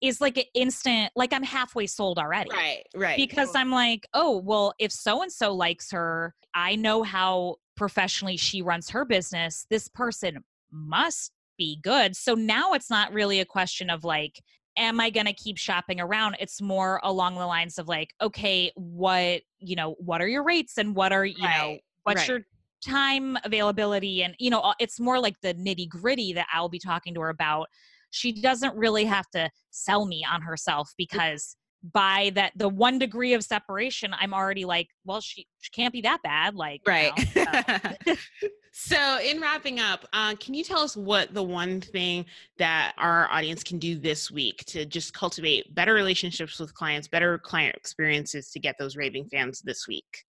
is 0.00 0.20
like 0.20 0.36
an 0.36 0.44
instant 0.54 1.10
like 1.16 1.32
I'm 1.32 1.42
halfway 1.42 1.86
sold 1.86 2.18
already. 2.18 2.50
Right, 2.50 2.84
right. 2.94 3.16
Because 3.16 3.54
I'm 3.54 3.70
like, 3.70 4.06
"Oh, 4.14 4.38
well, 4.38 4.74
if 4.78 4.92
so 4.92 5.22
and 5.22 5.32
so 5.32 5.54
likes 5.54 5.90
her, 5.90 6.34
I 6.54 6.76
know 6.76 7.02
how 7.02 7.56
professionally 7.76 8.36
she 8.36 8.62
runs 8.62 8.90
her 8.90 9.04
business. 9.04 9.66
This 9.70 9.88
person 9.88 10.44
must 10.70 11.32
be 11.56 11.78
good." 11.82 12.14
So 12.14 12.34
now 12.34 12.74
it's 12.74 12.90
not 12.90 13.12
really 13.12 13.40
a 13.40 13.46
question 13.46 13.88
of 13.88 14.04
like 14.04 14.42
am 14.76 15.00
I 15.00 15.10
going 15.10 15.26
to 15.26 15.32
keep 15.32 15.58
shopping 15.58 16.00
around? 16.00 16.36
It's 16.38 16.60
more 16.60 17.00
along 17.02 17.36
the 17.36 17.46
lines 17.46 17.78
of 17.78 17.88
like, 17.88 18.14
okay, 18.20 18.70
what, 18.74 19.42
you 19.58 19.76
know, 19.76 19.96
what 19.98 20.20
are 20.20 20.28
your 20.28 20.44
rates 20.44 20.78
and 20.78 20.94
what 20.94 21.12
are, 21.12 21.24
you 21.24 21.44
right. 21.44 21.58
know, 21.58 21.78
what's 22.04 22.20
right. 22.20 22.28
your 22.28 22.40
time 22.84 23.38
availability? 23.44 24.22
And, 24.22 24.34
you 24.38 24.50
know, 24.50 24.74
it's 24.78 25.00
more 25.00 25.18
like 25.18 25.40
the 25.40 25.54
nitty 25.54 25.88
gritty 25.88 26.32
that 26.34 26.46
I'll 26.52 26.68
be 26.68 26.78
talking 26.78 27.14
to 27.14 27.20
her 27.20 27.30
about. 27.30 27.68
She 28.10 28.32
doesn't 28.32 28.74
really 28.76 29.04
have 29.04 29.28
to 29.30 29.50
sell 29.70 30.06
me 30.06 30.24
on 30.30 30.42
herself 30.42 30.92
because 30.96 31.56
by 31.92 32.30
that 32.34 32.52
the 32.56 32.68
one 32.68 32.98
degree 32.98 33.34
of 33.34 33.42
separation 33.42 34.14
i'm 34.18 34.32
already 34.32 34.64
like 34.64 34.88
well 35.04 35.20
she, 35.20 35.46
she 35.60 35.70
can't 35.70 35.92
be 35.92 36.00
that 36.00 36.22
bad 36.22 36.54
like 36.54 36.80
right 36.86 37.12
you 37.34 37.44
know, 37.44 38.14
so. 38.14 38.48
so. 38.72 39.18
in 39.22 39.40
wrapping 39.40 39.78
up 39.78 40.06
uh, 40.12 40.34
can 40.36 40.54
you 40.54 40.64
tell 40.64 40.80
us 40.80 40.96
what 40.96 41.32
the 41.34 41.42
one 41.42 41.80
thing 41.80 42.24
that 42.58 42.92
our 42.98 43.30
audience 43.30 43.62
can 43.62 43.78
do 43.78 43.98
this 43.98 44.30
week 44.30 44.64
to 44.64 44.84
just 44.84 45.12
cultivate 45.12 45.72
better 45.74 45.94
relationships 45.94 46.58
with 46.58 46.72
clients 46.74 47.08
better 47.08 47.38
client 47.38 47.74
experiences 47.76 48.50
to 48.50 48.58
get 48.58 48.74
those 48.78 48.96
raving 48.96 49.26
fans 49.26 49.60
this 49.64 49.86
week 49.86 50.24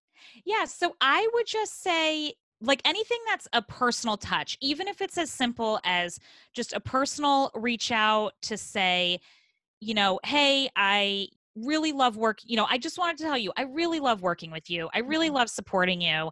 yeah 0.46 0.65
so 0.65 0.96
i 1.02 1.28
would 1.34 1.48
just 1.48 1.82
say 1.82 2.34
like 2.62 2.82
anything 2.86 3.20
that's 3.28 3.48
a 3.54 3.62
personal 3.62 4.17
touch, 4.17 4.58
even 4.62 4.88
if 4.88 5.02
it's 5.02 5.17
as 5.17 5.30
simple 5.30 5.80
as 5.84 6.20
just 6.54 6.74
a 6.74 6.80
personal 6.80 7.52
reach 7.54 7.91
out 7.91 8.34
to 8.43 8.58
say, 8.58 9.20
you 9.80 9.93
know, 9.93 10.20
hey, 10.24 10.70
I 10.76 11.28
really 11.63 11.91
love 11.91 12.17
work. 12.17 12.39
You 12.43 12.58
know, 12.58 12.67
I 12.70 12.78
just 12.78 12.98
wanted 12.98 13.17
to 13.17 13.24
tell 13.24 13.38
you, 13.38 13.52
I 13.58 13.63
really 13.63 14.00
love 14.00 14.22
working 14.22 14.52
with 14.52 14.70
you. 14.70 14.89
I 14.93 15.00
really 15.00 15.28
mm-hmm. 15.28 15.36
love 15.36 15.50
supporting 15.50 16.02
you. 16.02 16.32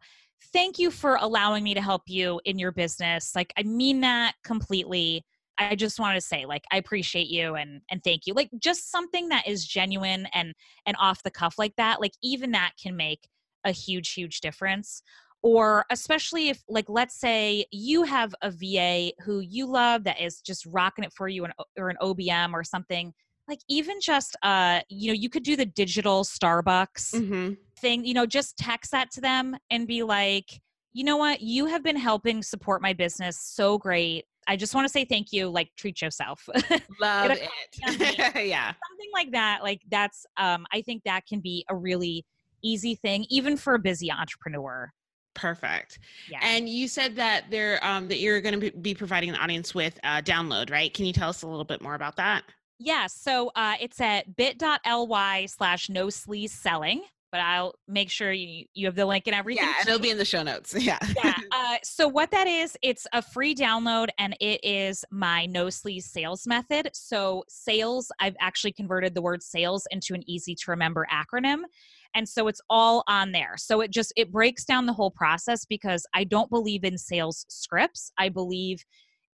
Thank 0.54 0.78
you 0.80 0.92
for 0.92 1.16
allowing 1.16 1.64
me 1.64 1.74
to 1.74 1.82
help 1.82 2.04
you 2.08 2.40
in 2.46 2.60
your 2.60 2.72
business. 2.72 3.36
Like, 3.36 3.54
I 3.58 3.64
mean 3.64 4.02
that 4.02 4.34
completely. 4.44 5.24
I 5.58 5.76
just 5.76 6.00
wanted 6.00 6.16
to 6.16 6.26
say, 6.26 6.46
like, 6.46 6.64
I 6.72 6.78
appreciate 6.78 7.28
you 7.28 7.56
and 7.56 7.82
and 7.90 8.04
thank 8.04 8.28
you. 8.28 8.34
Like, 8.34 8.50
just 8.60 8.92
something 8.92 9.30
that 9.30 9.48
is 9.48 9.66
genuine 9.66 10.28
and 10.34 10.54
and 10.86 10.96
off 11.00 11.24
the 11.24 11.32
cuff 11.32 11.56
like 11.58 11.74
that. 11.78 12.02
Like, 12.02 12.14
even 12.22 12.52
that 12.52 12.74
can 12.82 12.96
make 12.96 13.28
a 13.64 13.72
huge, 13.72 14.14
huge 14.14 14.42
difference 14.42 15.02
or 15.46 15.86
especially 15.92 16.50
if 16.50 16.64
like 16.68 16.86
let's 16.88 17.20
say 17.20 17.64
you 17.72 18.02
have 18.02 18.34
a 18.42 18.50
va 18.50 19.12
who 19.24 19.42
you 19.42 19.68
love 19.68 20.04
that 20.04 20.20
is 20.20 20.42
just 20.42 20.66
rocking 20.66 21.04
it 21.04 21.14
for 21.14 21.28
you 21.28 21.46
or 21.78 21.90
an 21.90 21.98
obm 22.02 22.52
or 22.54 22.64
something 22.64 23.14
like 23.48 23.60
even 23.70 24.00
just 24.02 24.36
uh 24.44 24.80
you 24.90 25.08
know 25.08 25.14
you 25.14 25.30
could 25.30 25.44
do 25.44 25.56
the 25.56 25.66
digital 25.66 26.24
starbucks 26.24 27.14
mm-hmm. 27.14 27.54
thing 27.78 28.06
you 28.06 28.14
know 28.14 28.26
just 28.26 28.58
text 28.58 28.92
that 28.92 29.12
to 29.12 29.22
them 29.22 29.56
and 29.70 29.88
be 29.88 30.04
like 30.04 30.62
you 30.94 31.04
know 31.04 31.18
what 31.18 31.42
you 31.42 31.66
have 31.66 31.84
been 31.84 31.98
helping 31.98 32.42
support 32.42 32.82
my 32.82 32.94
business 32.94 33.40
so 33.40 33.78
great 33.78 34.26
i 34.48 34.56
just 34.56 34.74
want 34.74 34.86
to 34.86 34.92
say 34.92 35.06
thank 35.06 35.32
you 35.32 35.50
like 35.50 35.70
treat 35.78 36.02
yourself 36.02 36.48
love 37.02 37.32
it 37.32 37.50
yeah 38.48 38.72
something 38.88 39.12
like 39.14 39.32
that 39.32 39.60
like 39.64 39.82
that's 39.90 40.26
um 40.38 40.66
i 40.74 40.82
think 40.82 41.04
that 41.04 41.26
can 41.26 41.40
be 41.40 41.66
a 41.70 41.76
really 41.76 42.26
easy 42.64 42.96
thing 42.96 43.26
even 43.30 43.58
for 43.58 43.76
a 43.76 43.80
busy 43.80 44.12
entrepreneur 44.12 44.92
Perfect. 45.36 46.00
Yeah. 46.32 46.40
And 46.42 46.68
you 46.68 46.88
said 46.88 47.18
that 47.18 47.52
there 47.52 47.84
um, 47.86 48.08
that 48.08 48.20
you're 48.20 48.40
going 48.40 48.58
to 48.58 48.72
be 48.72 48.96
providing 48.96 49.34
the 49.34 49.38
audience 49.38 49.76
with 49.76 50.00
a 50.04 50.22
download, 50.22 50.72
right? 50.72 50.92
Can 50.94 51.06
you 51.06 51.12
tell 51.12 51.28
us 51.28 51.44
a 51.44 51.48
little 51.48 51.66
bit 51.66 51.82
more 51.82 51.94
about 51.94 52.16
that? 52.16 52.44
Yeah. 52.80 53.08
So 53.08 53.52
uh, 53.56 53.76
it's 53.80 54.02
at 54.02 54.36
bit.ly 54.36 55.46
slash 55.46 55.90
no 55.90 56.08
sleaze 56.08 56.50
selling. 56.50 57.04
But 57.32 57.42
I'll 57.42 57.74
make 57.86 58.10
sure 58.10 58.32
you, 58.32 58.66
you 58.74 58.86
have 58.86 58.96
the 58.96 59.06
link 59.06 59.28
and 59.28 59.36
everything. 59.36 59.66
Yeah, 59.66 59.74
and 59.82 59.90
it'll 59.90 60.00
be 60.00 60.10
in 60.10 60.18
the 60.18 60.24
show 60.24 60.42
notes. 60.42 60.74
Yeah. 60.80 61.00
yeah. 61.22 61.34
Uh, 61.52 61.78
so 61.84 62.08
what 62.08 62.32
that 62.32 62.48
is, 62.48 62.78
it's 62.82 63.08
a 63.12 63.22
free 63.22 63.56
download, 63.56 64.08
and 64.20 64.38
it 64.40 64.60
is 64.64 65.04
my 65.10 65.46
no 65.46 65.66
sleaze 65.66 66.04
sales 66.04 66.46
method. 66.46 66.90
So 66.94 67.44
sales, 67.50 68.12
I've 68.20 68.36
actually 68.40 68.72
converted 68.72 69.16
the 69.16 69.22
word 69.22 69.42
sales 69.42 69.88
into 69.92 70.14
an 70.14 70.30
easy 70.30 70.54
to 70.56 70.72
remember 70.72 71.08
acronym 71.12 71.64
and 72.16 72.28
so 72.28 72.48
it's 72.48 72.62
all 72.70 73.04
on 73.08 73.32
there 73.32 73.56
so 73.58 73.82
it 73.82 73.92
just 73.92 74.12
it 74.16 74.32
breaks 74.32 74.66
down 74.66 74.86
the 74.86 74.94
whole 74.94 75.12
process 75.12 75.66
because 75.66 76.06
i 76.16 76.24
don't 76.24 76.50
believe 76.50 76.84
in 76.84 76.98
sales 76.98 77.46
scripts 77.50 78.12
i 78.18 78.30
believe 78.30 78.84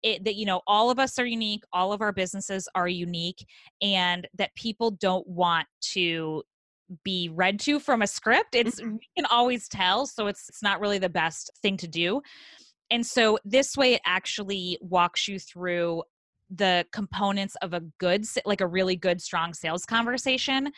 it, 0.02 0.24
that 0.24 0.36
you 0.36 0.46
know 0.46 0.60
all 0.66 0.90
of 0.90 0.98
us 0.98 1.18
are 1.18 1.26
unique 1.26 1.62
all 1.72 1.92
of 1.92 2.00
our 2.00 2.12
businesses 2.12 2.68
are 2.74 2.88
unique 2.88 3.46
and 3.82 4.26
that 4.34 4.54
people 4.54 4.90
don't 4.92 5.26
want 5.26 5.66
to 5.80 6.42
be 7.04 7.30
read 7.32 7.60
to 7.60 7.78
from 7.78 8.02
a 8.02 8.06
script 8.06 8.54
it's 8.54 8.80
mm-hmm. 8.80 8.94
we 8.94 9.08
can 9.16 9.26
always 9.26 9.68
tell 9.68 10.06
so 10.06 10.26
it's 10.26 10.48
it's 10.48 10.62
not 10.62 10.80
really 10.80 10.98
the 10.98 11.08
best 11.08 11.50
thing 11.62 11.76
to 11.76 11.86
do 11.86 12.20
and 12.90 13.06
so 13.06 13.38
this 13.44 13.76
way 13.76 13.94
it 13.94 14.00
actually 14.04 14.76
walks 14.80 15.28
you 15.28 15.38
through 15.38 16.02
the 16.50 16.84
components 16.92 17.56
of 17.62 17.72
a 17.72 17.80
good 17.98 18.24
like 18.44 18.60
a 18.60 18.66
really 18.66 18.96
good 18.96 19.20
strong 19.20 19.54
sales 19.54 19.84
conversation 19.84 20.70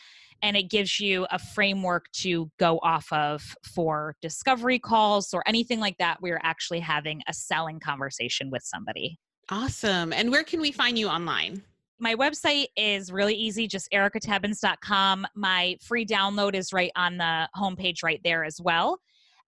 and 0.42 0.56
it 0.56 0.68
gives 0.68 0.98
you 0.98 1.26
a 1.30 1.38
framework 1.38 2.06
to 2.12 2.50
go 2.58 2.78
off 2.82 3.06
of 3.12 3.42
for 3.74 4.16
discovery 4.20 4.78
calls 4.78 5.32
or 5.32 5.42
anything 5.46 5.80
like 5.80 5.96
that 5.98 6.20
we're 6.20 6.40
actually 6.42 6.80
having 6.80 7.22
a 7.28 7.32
selling 7.32 7.78
conversation 7.78 8.50
with 8.50 8.62
somebody. 8.62 9.18
Awesome 9.50 10.12
and 10.12 10.30
where 10.30 10.44
can 10.44 10.60
we 10.60 10.72
find 10.72 10.98
you 10.98 11.08
online? 11.08 11.62
My 11.98 12.16
website 12.16 12.66
is 12.76 13.12
really 13.12 13.34
easy 13.34 13.66
just 13.66 13.90
ericatebbins.com 13.92 15.26
my 15.34 15.76
free 15.80 16.04
download 16.04 16.54
is 16.54 16.72
right 16.72 16.92
on 16.96 17.16
the 17.16 17.48
homepage 17.56 18.02
right 18.02 18.20
there 18.24 18.44
as 18.44 18.60
well 18.60 18.98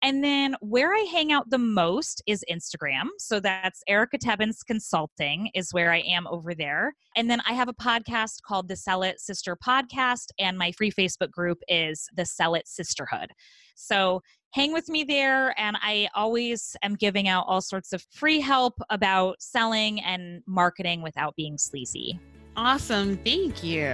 and 0.05 0.23
then 0.23 0.55
where 0.61 0.93
I 0.93 1.07
hang 1.11 1.33
out 1.33 1.49
the 1.49 1.57
most 1.57 2.23
is 2.27 2.45
Instagram. 2.53 3.09
So 3.17 3.41
that's 3.41 3.83
Erica 3.89 4.19
Tebbins 4.19 4.59
Consulting 4.65 5.49
is 5.55 5.73
where 5.73 5.91
I 5.91 6.01
am 6.01 6.27
over 6.27 6.55
there. 6.55 6.93
And 7.17 7.31
then 7.31 7.41
I 7.49 7.55
have 7.55 7.71
a 7.71 7.73
podcast 7.73 8.43
called 8.47 8.69
the 8.69 8.77
Sell 8.77 9.03
It 9.03 9.19
Sister 9.19 9.57
Podcast, 9.57 10.27
and 10.39 10.59
my 10.59 10.73
free 10.73 10.91
Facebook 10.91 11.31
group 11.31 11.59
is 11.69 12.07
the 12.15 12.27
Sell 12.27 12.55
It 12.55 12.69
Sisterhood. 12.69 13.31
So 13.77 14.21
hang 14.53 14.75
with 14.75 14.91
me 14.91 15.05
there, 15.05 15.59
and 15.59 15.79
I 15.81 16.09
always 16.15 16.77
am 16.83 16.97
giving 16.97 17.27
out 17.27 17.47
all 17.49 17.63
sorts 17.63 17.95
of 17.95 18.05
free 18.13 18.41
help 18.41 18.75
about 18.91 19.41
selling 19.41 20.03
and 20.03 20.43
marketing 20.47 21.01
without 21.01 21.35
being 21.35 21.57
sleazy. 21.57 22.21
Awesome. 22.57 23.17
Thank 23.25 23.65
you. 23.65 23.87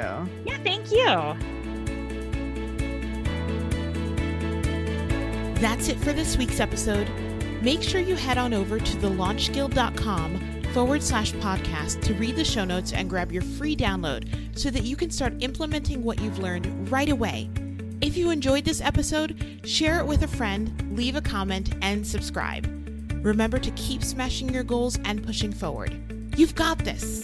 Yeah, 0.44 0.59
thank 0.64 0.90
you. 0.90 1.60
That's 5.61 5.88
it 5.88 5.99
for 5.99 6.14
this 6.14 6.38
week's 6.38 6.59
episode. 6.59 7.07
Make 7.61 7.83
sure 7.83 8.01
you 8.01 8.16
head 8.16 8.38
on 8.38 8.55
over 8.55 8.79
to 8.79 8.96
thelaunchguild.com 8.96 10.62
forward 10.73 11.03
slash 11.03 11.33
podcast 11.33 12.01
to 12.03 12.14
read 12.14 12.37
the 12.37 12.44
show 12.44 12.64
notes 12.64 12.94
and 12.94 13.11
grab 13.11 13.31
your 13.31 13.42
free 13.42 13.77
download 13.77 14.59
so 14.59 14.70
that 14.70 14.85
you 14.85 14.96
can 14.96 15.11
start 15.11 15.35
implementing 15.40 16.03
what 16.03 16.18
you've 16.23 16.38
learned 16.38 16.90
right 16.90 17.11
away. 17.11 17.51
If 18.01 18.16
you 18.16 18.31
enjoyed 18.31 18.64
this 18.64 18.81
episode, 18.81 19.61
share 19.64 19.99
it 19.99 20.07
with 20.07 20.23
a 20.23 20.29
friend, 20.29 20.96
leave 20.96 21.16
a 21.16 21.20
comment, 21.20 21.75
and 21.83 22.07
subscribe. 22.07 22.66
Remember 23.23 23.59
to 23.59 23.70
keep 23.73 24.03
smashing 24.03 24.49
your 24.49 24.64
goals 24.64 24.99
and 25.05 25.23
pushing 25.23 25.53
forward. 25.53 25.94
You've 26.38 26.55
got 26.55 26.79
this. 26.79 27.23